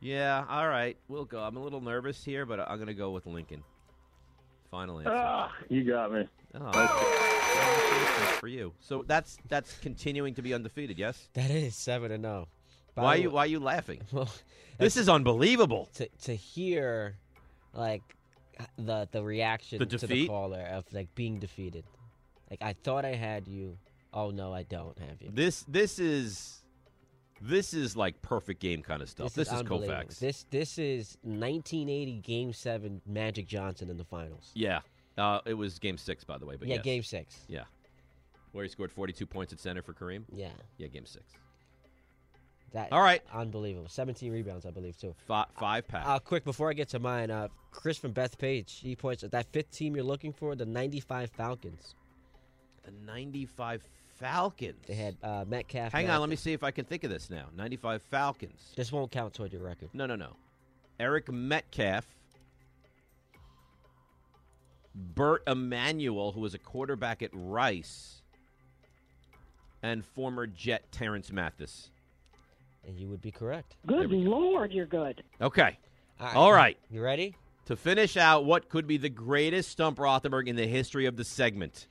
[0.02, 1.40] Yeah, all right, we'll go.
[1.42, 3.64] I'm a little nervous here, but I'm going to go with Lincoln.
[4.72, 5.06] Finally.
[5.08, 6.28] Ah, you got me.
[6.56, 8.74] Oh, congratulations for you.
[8.80, 10.98] So that's that's continuing to be undefeated.
[10.98, 11.28] Yes.
[11.34, 12.48] That is seven and zero.
[12.96, 14.02] By Why are you Why are you laughing?
[14.12, 14.30] Well,
[14.78, 15.90] this is unbelievable.
[15.96, 17.18] to to hear
[17.74, 18.16] like
[18.78, 21.84] the the reaction The to the caller of like being defeated.
[22.50, 23.78] Like I thought I had you.
[24.14, 25.32] Oh no, I don't have you.
[25.34, 26.59] This this is
[27.42, 29.34] this is like perfect game kind of stuff.
[29.34, 30.04] This, is, unbelievable.
[30.04, 30.20] Koufax.
[30.20, 34.52] This this is 1980 Game Seven Magic Johnson in the finals.
[34.54, 34.80] yeah,
[35.18, 36.56] uh, it was Game Six, by the way.
[36.58, 36.84] But yeah, yes.
[36.84, 37.40] Game Six.
[37.48, 37.64] Yeah,
[38.52, 40.24] where he scored 42 points at center for Kareem.
[40.34, 41.24] Yeah, Yeah, Game Six.
[42.74, 42.92] that.
[42.92, 43.22] All right.
[43.34, 43.90] unbelievable.
[43.90, 45.16] 17 rebounds, I believe, too.
[45.28, 46.06] Five, five pack.
[46.06, 49.48] Uh, quick before I get to mine, uh, Chris from Bethpage, he points at that
[49.52, 51.96] fifth team you're looking for, the 95 Falcons.
[52.84, 53.84] the 95
[54.20, 54.86] Falcons.
[54.86, 55.92] They had uh, Metcalf.
[55.94, 57.46] Hang on, let me see if I can think of this now.
[57.56, 58.74] 95 Falcons.
[58.76, 59.90] This won't count toward your record.
[59.94, 60.36] No, no, no.
[61.00, 62.06] Eric Metcalf.
[64.94, 68.22] Bert Emanuel, who was a quarterback at Rice,
[69.82, 71.90] and former Jet Terance Mathis.
[72.86, 73.76] And you would be correct.
[73.86, 75.24] Good Lord, you're good.
[75.40, 75.78] Okay.
[76.20, 76.36] All right.
[76.36, 76.78] All right.
[76.90, 77.36] You ready?
[77.68, 81.24] To finish out what could be the greatest Stump Rothenberg in the history of the
[81.24, 81.88] segment.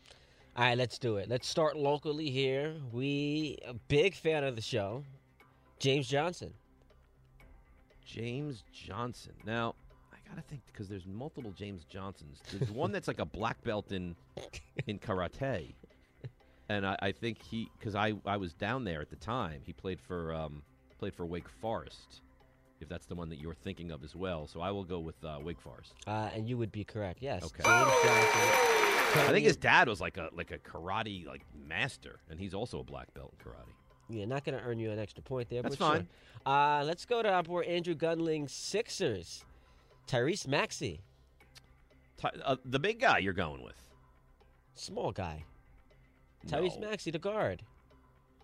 [0.58, 1.28] All right, let's do it.
[1.28, 2.74] Let's start locally here.
[2.90, 5.04] We a big fan of the show,
[5.78, 6.52] James Johnson.
[8.04, 9.34] James Johnson.
[9.46, 9.76] Now,
[10.12, 12.40] I gotta think because there's multiple James Johnsons.
[12.50, 14.16] There's one that's like a black belt in
[14.88, 15.74] in karate,
[16.68, 19.60] and I, I think he because I I was down there at the time.
[19.62, 20.62] He played for um
[20.98, 22.22] played for Wake Forest,
[22.80, 24.48] if that's the one that you're thinking of as well.
[24.48, 25.94] So I will go with uh, Wake Forest.
[26.04, 27.22] Uh, and you would be correct.
[27.22, 27.44] Yes.
[27.44, 27.62] Okay.
[29.08, 29.30] James Johnson.
[29.30, 32.80] I think his dad was like a like a karate like master, and he's also
[32.80, 33.72] a black belt in karate.
[34.10, 35.60] Yeah, not going to earn you an extra point there.
[35.62, 35.94] That's but sure.
[35.96, 36.08] fine.
[36.46, 39.44] Uh, let's go to our boy Andrew Gunling Sixers.
[40.06, 41.02] Tyrese Maxey,
[42.16, 43.76] Ty- uh, the big guy you're going with.
[44.74, 45.44] small guy.
[46.46, 46.88] Tyrese No.
[46.88, 47.62] Maxey, the guard.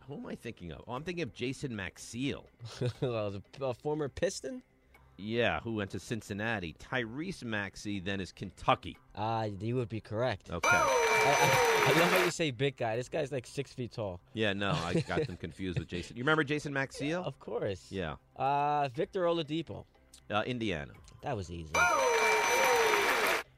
[0.07, 0.83] Who am I thinking of?
[0.87, 2.45] Oh, I'm thinking of Jason Maxiell.
[3.01, 4.62] well, the uh, former Piston.
[5.17, 6.75] Yeah, who went to Cincinnati.
[6.81, 8.97] Tyrese Maxey then is Kentucky.
[9.15, 10.51] Ah, you would be correct.
[10.51, 10.69] Okay.
[10.73, 12.97] I, I, I love how you say big guy.
[12.97, 14.21] This guy's like six feet tall.
[14.33, 16.17] Yeah, no, I got them confused with Jason.
[16.17, 17.25] You remember Jason Maxiell?
[17.25, 17.87] Of course.
[17.91, 18.17] Yeah.
[18.37, 19.85] Uh, Victor Oladipo.
[20.31, 20.93] Uh, Indiana.
[21.23, 21.71] That was easy.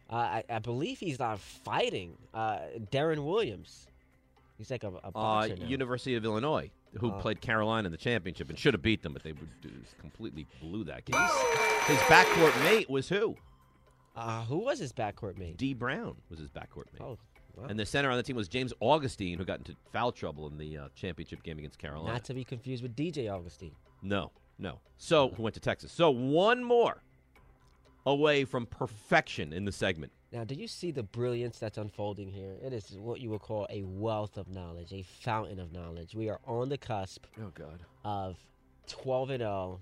[0.08, 2.16] Uh, I, I believe he's not fighting.
[2.32, 2.58] Uh,
[2.92, 3.88] Deron Williams.
[4.58, 5.66] He's like a, a Uh, boxer now.
[5.66, 7.18] University of Illinois, who Oh.
[7.20, 9.48] played Carolina in the championship and should have beat them, but they would-
[9.98, 11.20] completely blew that game.
[11.86, 13.36] His backcourt mate was who?
[14.14, 15.56] Uh, who was his backcourt mate?
[15.56, 17.02] Dee Brown was his backcourt mate.
[17.02, 17.18] Oh,
[17.54, 17.66] wow.
[17.68, 20.56] And the center on the team was James Augustine, who got into foul trouble in
[20.56, 22.14] the uh, championship game against Carolina.
[22.14, 23.72] Not to be confused with DJ Augustin.
[24.02, 24.78] No, no.
[24.96, 25.92] So who went to Texas?
[25.92, 27.02] So one more
[28.06, 30.12] away from perfection in the segment.
[30.32, 32.56] Now, do you see the brilliance that's unfolding here?
[32.62, 36.14] It is what you would call a wealth of knowledge, a fountain of knowledge.
[36.14, 37.80] We are on the cusp Oh God.
[38.04, 38.36] of
[38.86, 39.80] 12 and 0.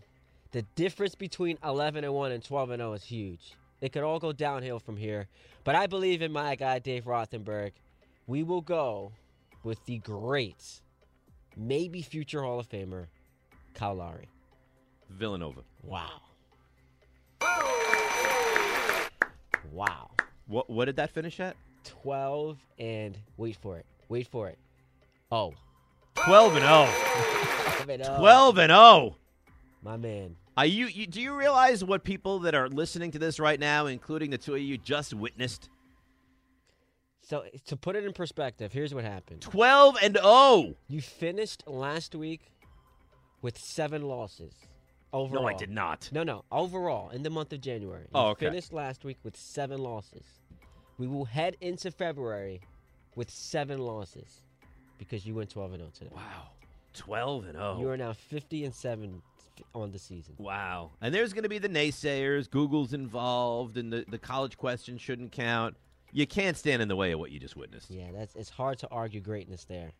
[0.52, 3.54] The difference between 11 and 1 and 12 and 0 is huge.
[3.80, 5.26] It could all go downhill from here,
[5.64, 7.72] but I believe in my guy Dave Rothenberg.
[8.26, 9.12] We will go
[9.64, 10.80] with the great,
[11.56, 13.06] maybe future Hall of Famer,
[13.74, 14.28] Kyle Lowry.
[15.10, 15.60] Villanova.
[15.82, 16.20] Wow.
[19.72, 20.10] Wow.
[20.46, 21.56] What what did that finish at?
[21.84, 23.86] 12 and wait for it.
[24.08, 24.58] Wait for it.
[25.30, 25.54] Oh.
[26.14, 26.88] 12 and 0.
[27.84, 28.16] 12 and 0.
[28.18, 29.16] 12 and 0.
[29.82, 30.36] My man.
[30.56, 33.86] Are you, you do you realize what people that are listening to this right now,
[33.86, 35.68] including the two of you, just witnessed?
[37.22, 39.40] So to put it in perspective, here's what happened.
[39.40, 40.62] 12 and oh.
[40.62, 40.74] 0.
[40.88, 42.52] You finished last week
[43.42, 44.54] with seven losses.
[45.14, 45.42] Overall.
[45.42, 46.08] No, I did not.
[46.10, 46.44] No, no.
[46.50, 48.06] Overall, in the month of January.
[48.12, 48.46] Oh, okay.
[48.46, 50.24] Finished last week with seven losses.
[50.98, 52.60] We will head into February
[53.14, 54.42] with seven losses
[54.98, 56.10] because you went 12 and 0 today.
[56.12, 56.48] Wow.
[56.94, 57.76] 12 and oh.
[57.76, 57.80] 0.
[57.80, 59.22] You are now 50 and 7
[59.72, 60.34] on the season.
[60.36, 60.90] Wow.
[61.00, 62.50] And there's going to be the naysayers.
[62.50, 65.76] Google's involved, and the, the college question shouldn't count.
[66.12, 67.88] You can't stand in the way of what you just witnessed.
[67.88, 69.92] Yeah, that's it's hard to argue greatness there.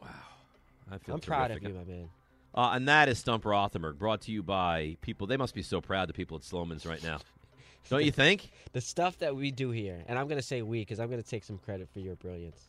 [0.00, 0.08] Wow.
[0.90, 2.08] I feel I'm proud of you, my man.
[2.54, 5.26] Uh, and that is Stump Rothenberg, brought to you by people.
[5.26, 7.18] They must be so proud, the people at Sloman's right now.
[7.88, 8.50] Don't you think?
[8.72, 11.22] The stuff that we do here, and I'm going to say we because I'm going
[11.22, 12.68] to take some credit for your brilliance.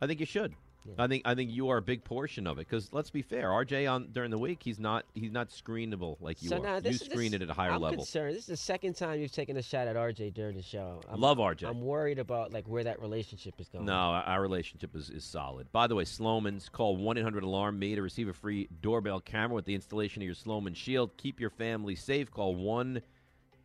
[0.00, 0.54] I think you should.
[0.98, 3.48] I think I think you are a big portion of it because let's be fair.
[3.48, 6.60] RJ on during the week he's not he's not screenable like you so are.
[6.60, 7.98] now you screen this, it at a higher I'm level.
[7.98, 8.34] concerned.
[8.34, 11.00] This is the second time you've taken a shot at RJ during the show.
[11.08, 11.68] I'm, Love RJ.
[11.68, 13.84] I'm worried about like where that relationship is going.
[13.84, 15.70] No, our relationship is, is solid.
[15.72, 19.54] By the way, Sloman's call 1 800 Alarm Me to receive a free doorbell camera
[19.54, 21.16] with the installation of your Sloman Shield.
[21.16, 22.30] Keep your family safe.
[22.30, 23.02] Call 1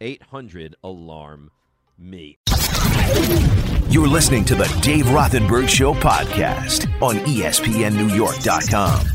[0.01, 1.51] 800 Alarm
[1.97, 2.37] Me.
[3.95, 9.07] You're listening to the Dave Rothenberg Show podcast on ESPNNewYork.com.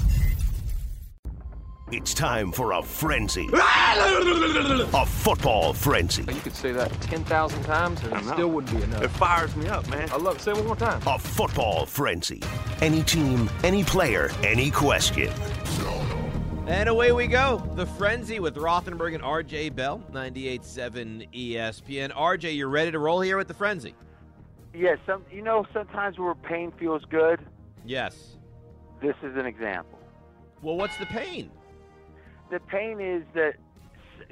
[1.92, 3.46] It's time for a frenzy.
[3.52, 6.22] a football frenzy.
[6.22, 9.02] You could say that 10,000 times and it still wouldn't be enough.
[9.02, 10.08] It fires me up, man.
[10.12, 10.40] I love it.
[10.40, 11.02] Say it one more time.
[11.06, 12.42] A football frenzy.
[12.80, 15.30] Any team, any player, any question.
[16.68, 17.62] And away we go.
[17.74, 22.12] The Frenzy with Rothenberg and RJ Bell, 98.7 ESPN.
[22.12, 23.94] RJ, you're ready to roll here with the Frenzy?
[24.74, 27.40] Yeah, some you know sometimes where pain feels good.
[27.84, 28.36] Yes.
[29.02, 29.98] This is an example.
[30.62, 31.50] Well, what's the pain?
[32.50, 33.54] The pain is that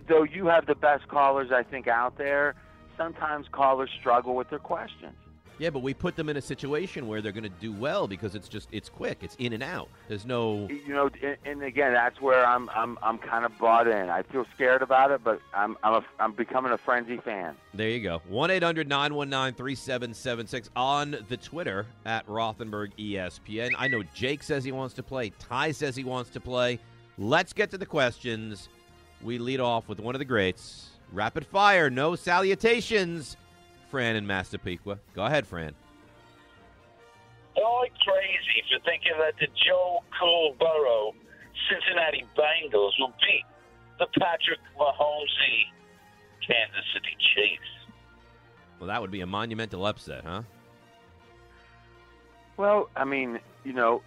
[0.08, 2.54] though you have the best callers I think out there,
[2.96, 5.16] sometimes callers struggle with their questions.
[5.58, 8.34] Yeah, but we put them in a situation where they're going to do well because
[8.34, 9.18] it's just it's quick.
[9.22, 9.88] It's in and out.
[10.08, 13.88] There's no You know, and, and again, that's where I'm I'm I'm kind of bought
[13.88, 14.08] in.
[14.08, 17.56] I feel scared about it, but I'm I'm a, I'm becoming a frenzy fan.
[17.74, 18.22] There you go.
[18.28, 23.72] 1 800 919 3776 on the Twitter at Rothenberg ESPN.
[23.76, 25.30] I know Jake says he wants to play.
[25.38, 26.78] Ty says he wants to play.
[27.18, 28.68] Let's get to the questions.
[29.22, 30.90] We lead off with one of the greats.
[31.12, 33.36] Rapid fire, no salutations.
[33.90, 34.98] Fran in Massapequa.
[35.14, 35.74] Go ahead, Fran.
[37.56, 41.14] All crazy for thinking that the Joe Cool Burrow
[41.68, 43.44] Cincinnati Bengals will beat
[43.98, 45.72] the Patrick Mahomesy
[46.46, 47.92] Kansas City Chiefs.
[48.78, 50.42] Well, that would be a monumental upset, huh?
[52.56, 54.02] Well, I mean, you know,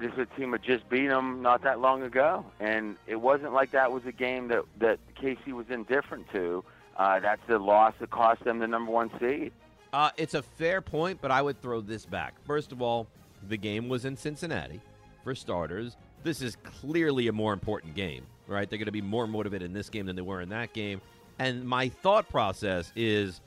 [0.00, 3.52] this is a team that just beat them not that long ago, and it wasn't
[3.52, 6.64] like that was a game that that KC was indifferent to.
[6.98, 9.52] Uh, that's the loss that cost them the number one seed.
[9.92, 12.34] Uh, it's a fair point, but I would throw this back.
[12.44, 13.06] First of all,
[13.48, 14.80] the game was in Cincinnati.
[15.24, 18.68] For starters, this is clearly a more important game, right?
[18.68, 21.00] They're going to be more motivated in this game than they were in that game.
[21.38, 23.40] And my thought process is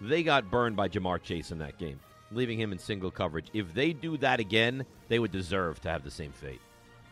[0.00, 2.00] they got burned by Ja'Marr Chase in that game,
[2.32, 3.46] leaving him in single coverage.
[3.52, 6.60] If they do that again, they would deserve to have the same fate.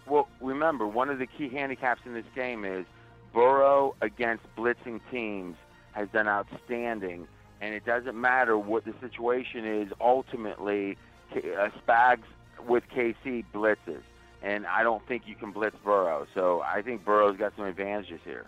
[0.06, 2.86] Well, remember, one of the key handicaps in this game is
[3.32, 5.56] Burrow against blitzing teams
[5.98, 7.26] has done outstanding,
[7.60, 9.92] and it doesn't matter what the situation is.
[10.00, 10.96] Ultimately,
[11.34, 12.22] uh, Spags
[12.66, 14.02] with KC blitzes,
[14.42, 16.26] and I don't think you can blitz Burrow.
[16.34, 18.46] So I think Burrow's got some advantages here.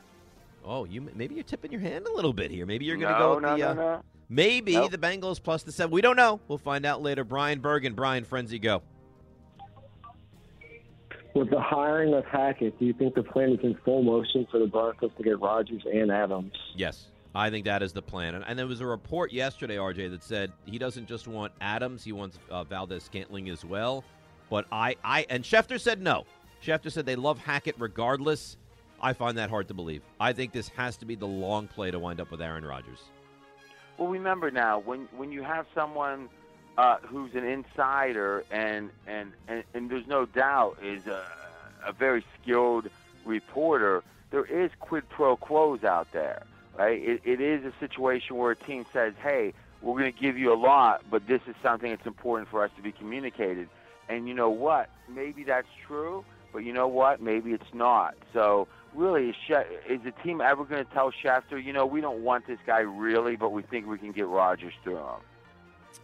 [0.65, 2.67] Oh, you maybe you're tipping your hand a little bit here.
[2.67, 4.03] Maybe you're going to No, go with no, the no, uh, no.
[4.29, 4.91] maybe Nope.
[4.93, 5.91] the Bengals plus the seven.
[5.91, 6.39] We don't know.
[6.49, 7.25] We'll find out later.
[7.25, 8.83] Brian Bergen, Brian Frenzy, go.
[11.35, 14.59] With the hiring of Hackett, do you think the plan is in full motion for
[14.59, 16.53] the Broncos to get Rodgers and Adams?
[16.75, 18.35] Yes, I think that is the plan.
[18.35, 22.03] And, and there was a report yesterday, RJ, that said he doesn't just want Adams;
[22.03, 24.05] he wants uh, Valdes-Scantling as well.
[24.49, 26.25] But I, I, and Schefter said no.
[26.63, 28.57] Schefter said they love Hackett regardless.
[29.01, 30.03] I find that hard to believe.
[30.19, 32.99] I think this has to be the long play to wind up with Aaron Rodgers.
[33.97, 36.29] Well, remember now when when you have someone
[36.77, 41.25] uh, who's an insider and, and and and there's no doubt is a,
[41.87, 42.89] a very skilled
[43.25, 44.03] reporter.
[44.31, 46.45] There is quid pro quos out there,
[46.81, 47.01] right?
[47.03, 49.53] It, it is a situation where a team says, "Hey,
[49.83, 52.71] we're going to give you a lot, but this is something that's important for us
[52.77, 53.69] to be communicated."
[54.09, 54.89] And you know what?
[55.09, 57.21] Maybe that's true, but you know what?
[57.21, 58.15] Maybe it's not.
[58.33, 62.01] So really, is, Sche- is the team ever going to tell Schefter, you know, we
[62.01, 65.21] don't want this guy really, but we think we can get Rodgers through him?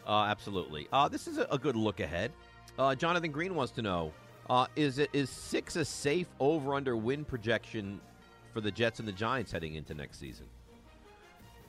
[0.07, 0.87] Uh, absolutely.
[0.93, 2.31] Uh, this is a, a good look ahead.
[2.79, 4.13] Uh, Jonathan Green wants to know:
[4.51, 8.01] uh, Is it is six a safe over under win projection
[8.53, 10.47] for the Jets and the Giants heading into next season?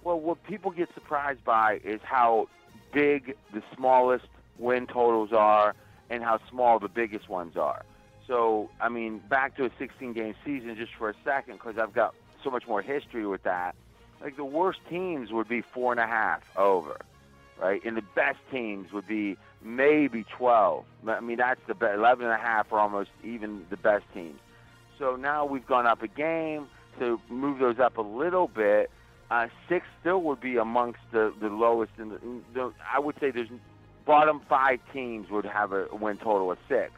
[0.08, 2.48] Well, what people get surprised by is how
[2.94, 4.28] big the smallest
[4.58, 5.76] win totals are
[6.10, 7.84] and how small the biggest ones are.
[8.26, 11.92] So, I mean, back to a 16 game season just for a second, because I've
[11.92, 13.76] got so much more history with that.
[14.22, 17.02] Like, the worst teams would be four and a half over,
[17.62, 17.84] right?
[17.84, 20.86] And the best teams would be maybe 12.
[21.06, 21.98] I mean, that's the best.
[21.98, 24.40] 11 and a half are almost even the best teams.
[25.00, 28.90] So now we've gone up a game to move those up a little bit.
[29.30, 31.92] Uh, six still would be amongst the, the lowest.
[32.00, 32.20] In the,
[32.54, 33.50] the, I would say there's
[34.06, 36.92] bottom five teams would have a win total of six.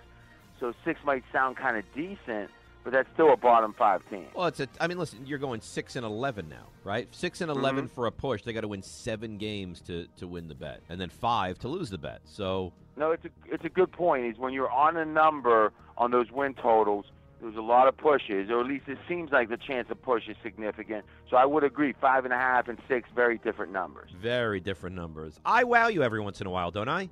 [0.60, 2.52] So six might sound kind of decent,
[2.84, 4.28] but that's still a bottom five team.
[4.36, 4.68] Well, it's a.
[4.80, 7.08] I mean, listen, you're going six and eleven now, right?
[7.16, 7.92] Six and 11 Mhm.
[7.92, 8.44] for a push.
[8.44, 11.68] They got to win seven games to to win the bet, and then five to
[11.68, 12.22] lose the bet.
[12.26, 14.26] So No, it's a it's a good point.
[14.26, 17.06] Is when you're on a number on those win totals,
[17.42, 20.28] there's a lot of pushes, or at least it seems like the chance of push
[20.28, 21.06] is significant.
[21.30, 24.10] So I would agree, five and a half and six, very different numbers.
[24.22, 25.40] very different numbers.
[25.46, 27.10] I wow you every once in a while, don't I?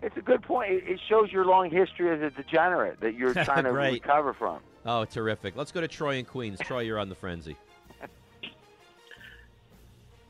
[0.00, 0.70] It's a good point.
[0.72, 3.94] It, it shows your long history as a degenerate that you're trying to Right.
[3.94, 4.60] recover from.
[4.86, 5.56] Oh, terrific.
[5.56, 6.60] Let's go to Troy and Queens.
[6.60, 7.56] Troy, you're on the frenzy.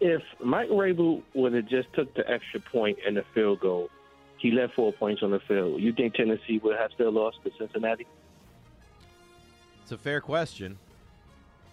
[0.00, 3.90] If Mike Vrabel would have just took the extra point and the field goal,
[4.38, 5.82] he left four points on the field.
[5.82, 8.06] You think Tennessee would have still lost to Cincinnati?
[9.88, 10.76] It's a fair question.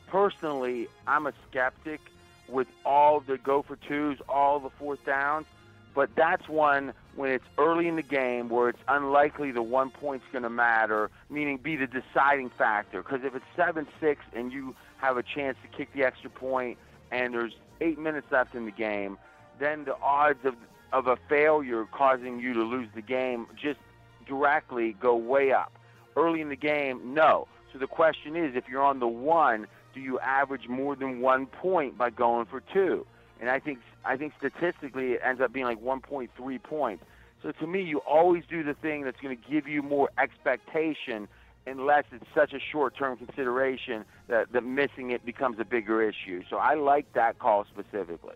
[0.07, 1.99] Personally, I'm a skeptic
[2.47, 5.47] with all the go for twos, all the fourth downs.
[5.93, 10.24] But that's one when it's early in the game where it's unlikely the one point's
[10.32, 13.03] going to matter, meaning be the deciding factor.
[13.03, 16.78] Because if it's 7 6 and you have a chance to kick the extra point
[17.11, 19.18] and there's eight minutes left in the game,
[19.59, 20.55] then the odds of,
[20.93, 23.82] of a failure causing you to lose the game just
[24.26, 25.74] directly go way up.
[26.16, 27.49] Early in the game, no.
[27.76, 31.45] So the question is if you're on the one, do you average more than one
[31.45, 33.05] point by going for two?
[33.41, 37.03] And I think I think statistically it ends up being like 1.3 points.
[37.43, 41.28] So to me, you always do the thing that's going to give you more expectation,
[41.67, 46.43] unless it's such a short-term consideration that, that missing it becomes a bigger issue.
[46.49, 48.36] So I like that call specifically.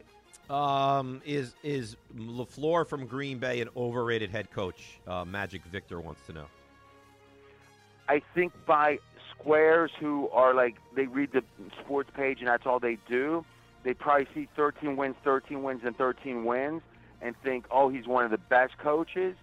[0.50, 5.00] Um, is is LaFleur from Green Bay an overrated head coach?
[5.08, 6.48] Uh, Magic Victor wants to know.
[8.10, 8.98] I think by
[9.40, 11.44] squares who are like they read the
[11.84, 13.46] sports page and that's all they do,
[13.84, 16.82] they probably see 13 wins, 13 wins, and 13 wins,
[17.22, 19.36] and think, oh, he's one of the best coaches.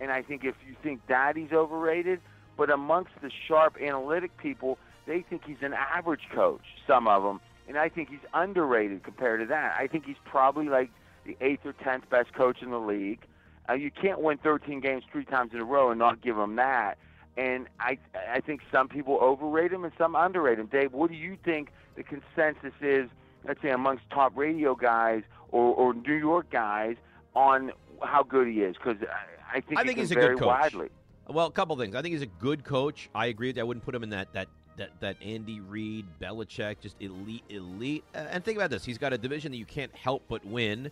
[0.00, 2.20] And I think if you think that he's overrated,
[2.56, 6.62] but amongst the sharp analytic people, they think he's an average coach.
[6.86, 9.76] Some of them, and I think he's underrated compared to that.
[9.78, 10.90] I think he's probably like
[11.24, 13.20] the eighth or tenth best coach in the league.
[13.68, 16.56] Uh, you can't win 13 games three times in a row and not give him
[16.56, 16.98] that.
[17.36, 17.98] And I,
[18.30, 20.66] I think some people overrate him and some underrate him.
[20.66, 23.08] Dave, what do you think the consensus is?
[23.46, 26.96] Let's say amongst top radio guys or, or New York guys
[27.34, 30.46] on how good he is, because I, I think I think he's a good coach.
[30.46, 30.88] widely.
[31.28, 31.94] Well, a couple things.
[31.94, 33.08] I think he's a good coach.
[33.14, 33.62] I agree with that.
[33.62, 38.04] I wouldn't put him in that that that, that Andy Reid, Belichick, just elite, elite.
[38.14, 40.90] And think about this: he's got a division that you can't help but win,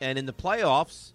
[0.00, 1.12] and in the playoffs,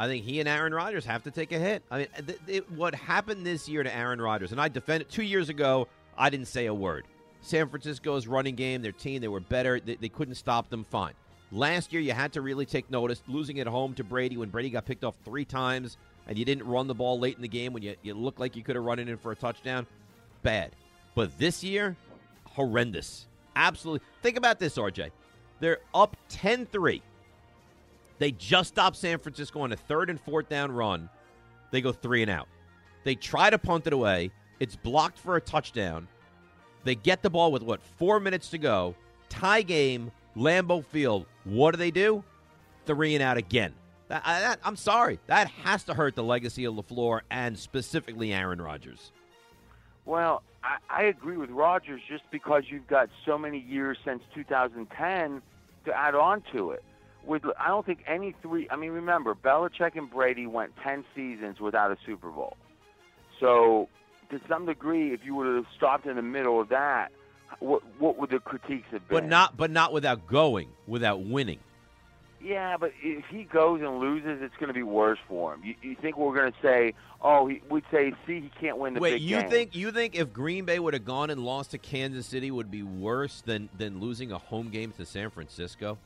[0.00, 1.82] I think he and Aaron Rodgers have to take a hit.
[1.90, 2.06] I mean,
[2.46, 5.88] th- what happened this year to Aaron Rodgers, and I defended two years ago.
[6.16, 7.04] I didn't say a word.
[7.42, 9.78] San Francisco's running game, their team, they were better.
[9.78, 10.84] They, they couldn't stop them.
[10.84, 11.12] Fine.
[11.52, 13.22] Last year, you had to really take notice.
[13.28, 16.66] Losing at home to Brady when Brady got picked off three times and you didn't
[16.66, 18.84] run the ball late in the game when you, you looked like you could have
[18.86, 19.86] run it in for a touchdown,
[20.42, 20.70] bad.
[21.14, 21.94] But this year,
[22.46, 23.26] horrendous.
[23.54, 24.06] Absolutely.
[24.22, 25.10] Think about this, RJ.
[25.60, 27.02] They're up 10 3.
[28.20, 31.08] They just stopped San Francisco on a third and fourth down run.
[31.70, 32.48] They go three and out.
[33.02, 34.30] They try to punt it away.
[34.60, 36.06] It's blocked for a touchdown.
[36.84, 38.94] They get the ball with what, four minutes to go.
[39.30, 41.24] Tie game, Lambeau Field.
[41.44, 42.22] What do they do?
[42.84, 43.72] Three and out again.
[44.08, 45.18] That, I, that, I'm sorry.
[45.26, 49.12] That has to hurt the legacy of LaFleur and specifically Aaron Rodgers.
[50.04, 55.40] Well, I, I agree with Rodgers just because you've got so many years since 2010
[55.86, 56.84] to add on to it.
[57.24, 58.66] With I don't think any three.
[58.70, 62.56] I mean, remember Belichick and Brady went 10 seasons without a Super Bowl.
[63.38, 63.88] So,
[64.30, 67.10] to some degree, if you would have stopped in the middle of that,
[67.58, 69.16] what what would the critiques have been?
[69.16, 71.58] But not but not without going, without winning.
[72.42, 75.62] Yeah, but if he goes and loses, it's going to be worse for him.
[75.62, 78.94] You, you think we're going to say, oh, he, we'd say, see, he can't win
[78.94, 79.50] the Wait, big you game.
[79.50, 82.70] think you think if Green Bay would have gone and lost to Kansas City would
[82.70, 85.98] be worse than than losing a home game to San Francisco?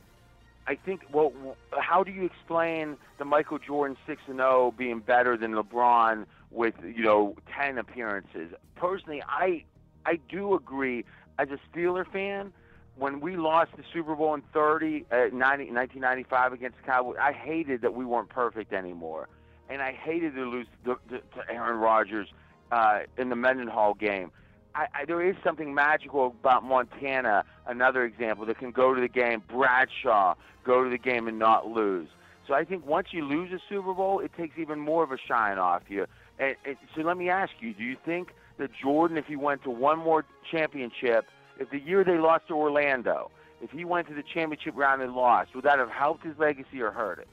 [0.67, 1.03] I think.
[1.11, 1.33] Well,
[1.71, 6.73] how do you explain the Michael Jordan six and zero being better than LeBron with
[6.83, 8.51] you know ten appearances?
[8.75, 9.63] Personally, I
[10.05, 11.05] I do agree.
[11.37, 12.53] As a Steeler fan,
[12.97, 17.33] when we lost the Super Bowl in 30, uh, 90, 1995 against the Cowboys, I
[17.33, 19.27] hated that we weren't perfect anymore,
[19.69, 22.29] and I hated to lose to, to, to Aaron Rodgers
[22.71, 24.31] uh, in the Mendenhall game.
[24.75, 29.07] I, I, there is something magical about Montana, another example, that can go to the
[29.07, 29.41] game.
[29.47, 30.35] Bradshaw
[30.65, 32.09] go to the game and not lose.
[32.47, 35.17] So I think once you lose a Super Bowl, it takes even more of a
[35.17, 36.05] shine off you.
[36.37, 39.63] And, and so let me ask you: Do you think that Jordan, if he went
[39.63, 41.25] to one more championship,
[41.59, 43.31] if the year they lost to Orlando,
[43.61, 46.81] if he went to the championship round and lost, would that have helped his legacy
[46.81, 47.27] or hurt it?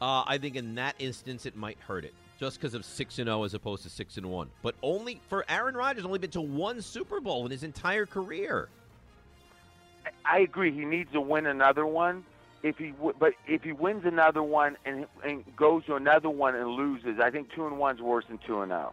[0.00, 3.28] Uh, I think in that instance it might hurt it, just because of six and
[3.28, 4.50] zero as opposed to six and one.
[4.62, 8.68] But only for Aaron Rodgers, only been to one Super Bowl in his entire career.
[10.24, 10.72] I agree.
[10.72, 12.24] He needs to win another one.
[12.64, 16.56] If he, w- but if he wins another one and and goes to another one
[16.56, 18.92] and loses, I think two and one's worse than two and zero.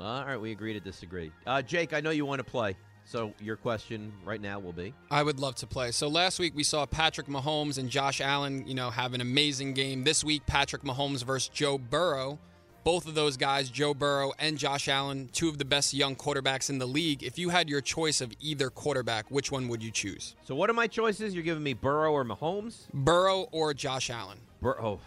[0.00, 1.30] All right, we agree to disagree.
[1.46, 4.94] Uh, Jake, I know you want to play, so your question right now will be.
[5.10, 5.90] I would love to play.
[5.90, 9.74] So last week we saw Patrick Mahomes and Josh Allen, you know, have an amazing
[9.74, 10.04] game.
[10.04, 12.38] This week, Patrick Mahomes versus Joe Burrow.
[12.84, 16.68] Both of those guys, Joe Burrow and Josh Allen, two of the best young quarterbacks
[16.68, 17.22] in the league.
[17.22, 20.34] If you had your choice of either quarterback, which one would you choose?
[20.42, 21.32] So what are my choices?
[21.32, 22.90] You're giving me Burrow or Mahomes?
[22.92, 24.38] Burrow or Josh Allen?
[24.60, 24.98] Burrow.
[24.98, 25.00] Oh,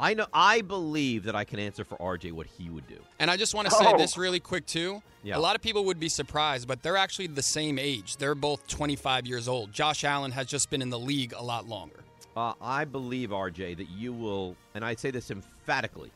[0.00, 0.26] I know.
[0.32, 2.96] I believe that I can answer for RJ what he would do.
[3.18, 3.98] And I just want to say Oh.
[3.98, 5.02] this really quick too.
[5.22, 5.36] Yeah.
[5.36, 8.16] A lot of people would be surprised, but they're actually the same age.
[8.16, 9.72] They're both 25 years old.
[9.72, 12.00] Josh Allen has just been in the league a lot longer.
[12.36, 16.10] Uh, I believe RJ that you will, and I say this emphatically,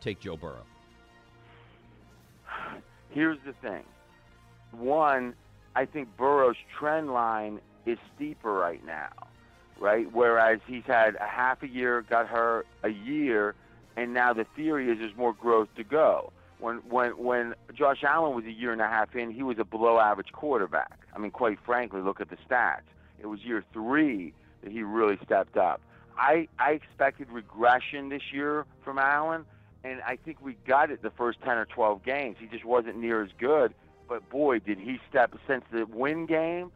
[0.00, 0.64] take Joe Burrow.
[3.10, 3.82] Here's the thing.
[4.72, 5.34] One,
[5.74, 9.08] I think Burrow's trend line is steeper right now,
[9.78, 10.10] right?
[10.12, 13.54] Whereas he's had a half a year, got hurt a year,
[13.96, 16.32] and now the theory is there's more growth to go.
[16.58, 19.64] When when when Josh Allen was a year and a half in, he was a
[19.64, 20.98] below average quarterback.
[21.14, 22.80] I mean, quite frankly, look at the stats.
[23.20, 24.32] It was year three
[24.62, 25.80] that he really stepped up.
[26.16, 29.44] I I expected regression this year from Allen,
[29.84, 32.36] and I think we got it the first 10 or 12 games.
[32.40, 33.74] He just wasn't near as good.
[34.08, 36.72] But boy, did he step since the win game.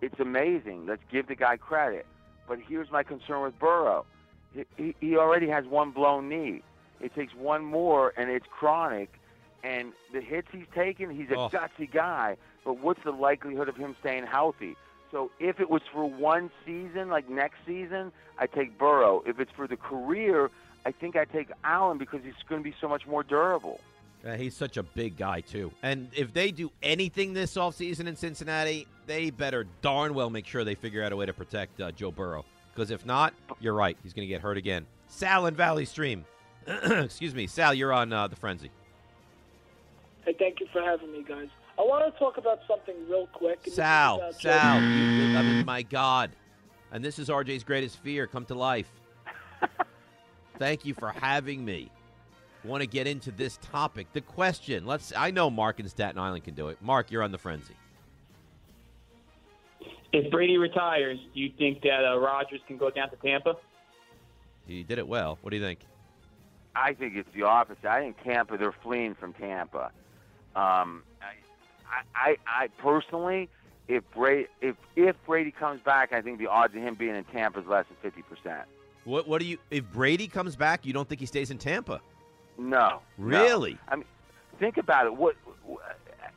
[0.00, 0.86] It's amazing.
[0.86, 2.06] Let's give the guy credit.
[2.48, 4.06] But here's my concern with Burrow.
[4.76, 6.62] He, he, already has one blown knee.
[7.00, 9.12] It takes one more, and it's chronic.
[9.62, 11.48] And the hits he's taken, he's a Oh.
[11.50, 12.36] gutsy guy.
[12.64, 14.76] But what's the likelihood of him staying healthy?
[15.10, 19.22] So if it was for one season, like next season, I take Burrow.
[19.26, 20.50] If it's for the career,
[20.84, 23.80] I think I take Allen because he's going to be so much more durable.
[24.26, 25.70] Uh, he's such a big guy too.
[25.82, 30.62] And if they do anything this offseason in Cincinnati, they better darn well make sure
[30.62, 32.44] they figure out a way to protect uh, Joe Burrow.
[32.72, 33.96] Because if not, you're right.
[34.04, 34.86] He's going to get hurt again.
[35.08, 36.24] Sal in Valley Stream.
[36.66, 37.74] Excuse me, Sal.
[37.74, 38.70] You're on uh, the frenzy.
[40.24, 41.48] Hey, thank you for having me, guys.
[41.78, 43.60] I want to talk about something real quick.
[43.64, 44.80] and Sal, Joe- Sal.
[44.80, 46.30] You, I mean, my God.
[46.92, 48.90] And this is RJ's greatest fear come to life.
[50.58, 51.90] Thank you for having me.
[52.64, 54.08] Want to get into this topic?
[54.12, 54.84] The question.
[54.84, 55.12] Let's.
[55.16, 56.78] I know Mark in Staten Island can do it.
[56.82, 57.74] Mark, you're on the frenzy.
[60.12, 63.56] If Brady retires, do you think that uh, Rodgers can go down to Tampa?
[64.66, 65.38] He did it well.
[65.42, 65.80] What do you think?
[66.74, 67.84] I think it's the opposite.
[67.84, 69.90] I think Tampa, they're fleeing from Tampa.
[70.54, 71.02] Um,
[71.90, 73.48] I, I, I personally,
[73.88, 77.24] if Brady, if if Brady comes back, I think the odds of him being in
[77.24, 78.62] Tampa is less than fifty percent.
[79.04, 79.26] What?
[79.26, 79.58] What do you?
[79.70, 82.00] If Brady comes back, you don't think he stays in Tampa?
[82.58, 83.26] No, no.
[83.26, 83.78] Really?
[83.88, 84.04] I mean,
[84.58, 85.14] think about it.
[85.16, 85.36] What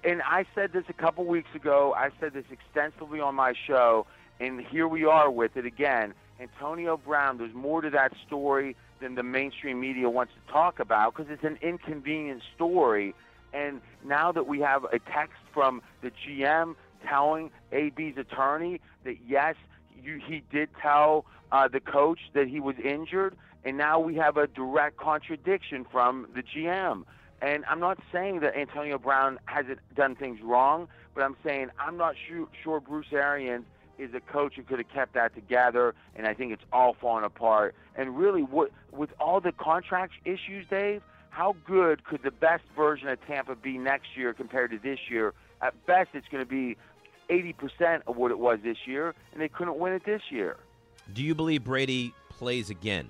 [0.04, 1.94] and I said this a couple weeks ago.
[1.96, 4.06] I said this extensively on my show,
[4.40, 6.14] and here we are with it again.
[6.40, 7.38] Antonio Brown.
[7.38, 11.44] There's more to that story than the mainstream media wants to talk about because it's
[11.44, 13.14] an inconvenient story.
[13.54, 16.76] And now that we have a text from the GM
[17.08, 19.56] telling AB's attorney that yes,
[20.02, 24.38] you, he did tell uh, the coach that he was injured, and now we have
[24.38, 27.04] a direct contradiction from the GM.
[27.42, 31.98] And I'm not saying that Antonio Brown hasn't done things wrong, but I'm saying I'm
[31.98, 32.16] not
[32.64, 33.66] sure, Bruce Arians
[33.98, 37.24] is a coach who could have kept that together, and I think it's all falling
[37.24, 37.76] apart.
[37.96, 43.08] And really, what, with all the contract issues, Dave, how good could the best version
[43.08, 45.34] of Tampa be next year compared to this year?
[45.62, 46.78] At best, it's going to be
[47.30, 50.58] 80% of what it was this year, and they couldn't win it this year.
[51.14, 53.10] Do you believe Brady plays again?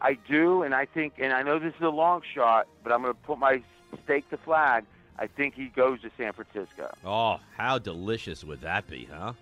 [0.00, 3.02] I do, and I think, and I know this is a long shot, but I'm
[3.02, 3.62] going to put my
[4.04, 4.84] stake to flag.
[5.18, 6.92] I think he goes to San Francisco.
[7.04, 9.32] Oh, how delicious would that be, huh?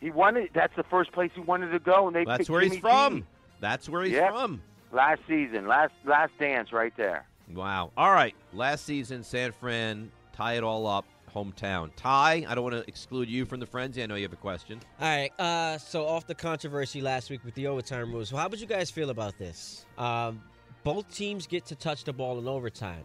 [0.00, 0.50] He wanted.
[0.54, 2.24] That's the first place he wanted to go, and they.
[2.24, 3.16] That's where Jimmy he's from.
[3.20, 3.24] G.
[3.60, 4.30] That's where he's Yep.
[4.32, 4.62] from.
[4.92, 7.26] Last season, last last dance, right there.
[7.54, 7.92] Wow.
[7.96, 8.34] All right.
[8.52, 11.04] Last season, San Fran tie it all up.
[11.34, 11.90] Hometown.
[11.96, 14.02] Ty, I don't want to exclude you from the frenzy.
[14.02, 14.80] I know you have a question.
[15.00, 15.30] All right.
[15.38, 18.30] Uh, so off the controversy last week with the overtime rules.
[18.30, 19.86] How would you guys feel about this?
[19.98, 20.42] Um,
[20.84, 23.04] both teams get to touch the ball in overtime.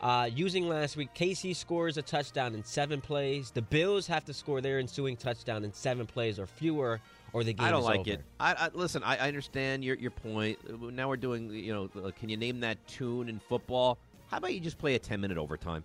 [0.00, 3.50] Uh, using last week, KC scores a touchdown in seven plays.
[3.50, 7.00] The Bills have to score their ensuing touchdown in seven plays or fewer,
[7.34, 8.12] or the game I don't like over.
[8.12, 8.24] it.
[8.38, 9.02] I, I listen.
[9.02, 10.58] I, I understand your your point.
[10.94, 11.50] Now we're doing.
[11.50, 13.98] You know, uh, can you name that tune in football?
[14.28, 15.84] How about you just play a ten minute overtime,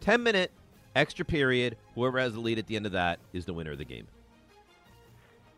[0.00, 0.52] ten minute
[0.94, 1.76] extra period.
[1.94, 4.06] Whoever has the lead at the end of that is the winner of the game.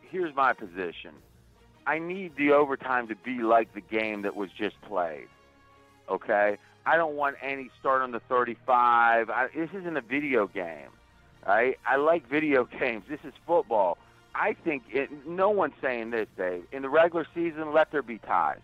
[0.01, 1.13] Here's my position.
[1.85, 5.27] I need the overtime to be like the game that was just played.
[6.09, 6.57] Okay?
[6.85, 9.29] I don't want any start on the 35.
[9.29, 10.89] I, this isn't a video game.
[11.45, 11.77] Right?
[11.85, 13.03] I like video games.
[13.09, 13.97] This is football.
[14.35, 16.63] I think it, no one's saying this, Dave.
[16.71, 18.61] In the regular season, let there be ties.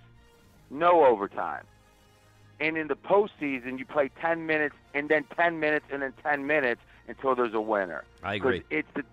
[0.70, 1.64] No overtime.
[2.60, 6.46] And in the postseason, you play 10 minutes and then 10 minutes and then 10
[6.46, 8.04] minutes until there's a winner.
[8.22, 8.64] I agree.
[8.70, 9.04] It's the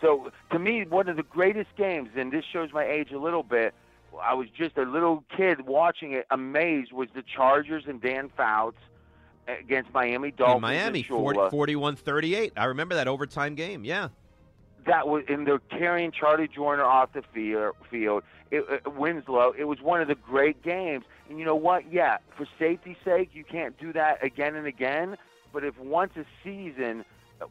[0.00, 3.42] so to me, one of the greatest games, and this shows my age a little
[3.42, 3.74] bit.
[4.20, 6.92] I was just a little kid watching it, amazed.
[6.92, 8.78] Was the Chargers and Dan Fouts
[9.46, 12.52] against Miami Dolphins in Miami, in 40, 41-38.
[12.56, 13.84] I remember that overtime game.
[13.84, 14.08] Yeah.
[14.86, 17.74] that was and they're carrying Charlie Joiner off the field.
[17.90, 19.52] Field, it, it, Winslow.
[19.56, 21.04] It was one of the great games.
[21.30, 21.90] And you know what?
[21.90, 25.16] Yeah, for safety's sake, you can't do that again and again.
[25.52, 27.04] But if once a season,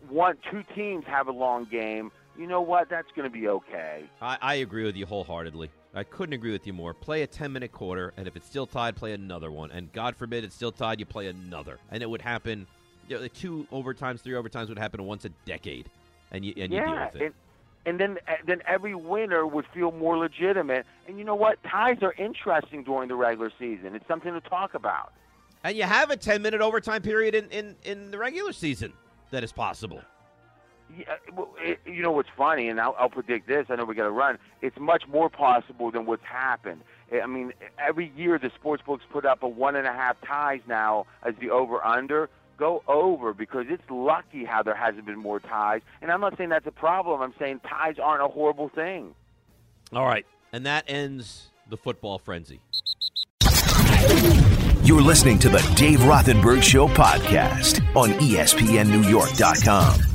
[0.09, 2.89] one two teams have a long game, you know what?
[2.89, 4.03] That's going to be okay.
[4.21, 5.71] I, I agree with you wholeheartedly.
[5.95, 6.93] I couldn't agree with you more.
[6.93, 9.71] Play a 10 minute quarter, and if it's still tied, play another one.
[9.71, 11.79] And God forbid it's still tied, you play another.
[11.89, 12.67] And it would happen,
[13.07, 15.89] you know, the two overtimes, three overtimes would happen once a decade.
[16.31, 17.21] And you, and you deal with it.
[17.23, 17.33] and
[17.85, 20.85] and then uh, then every winner would feel more legitimate.
[21.07, 21.61] And you know what?
[21.63, 23.95] Ties are interesting during the regular season.
[23.95, 25.13] It's something to talk about.
[25.63, 28.93] And you have a 10 minute overtime period in, in, in the regular season
[29.31, 30.01] that is possible.
[30.97, 33.67] Yeah, well, it, you know what's funny, and I'll, I'll predict this.
[33.69, 34.39] I know we got to run.
[34.61, 36.81] It's much more possible than what's happened.
[37.11, 40.61] I mean, every year the sports books put up a one and a half ties
[40.67, 42.29] now as the over under.
[42.59, 45.81] Go over because it's lucky how there hasn't been more ties.
[46.01, 47.21] And I'm not saying that's a problem.
[47.21, 49.15] I'm saying ties aren't a horrible thing.
[49.93, 50.25] All right.
[50.51, 52.59] And that ends the football frenzy.
[54.83, 60.08] You're listening to the Dave Rothenberg Show podcast on ESPNNewYork.com.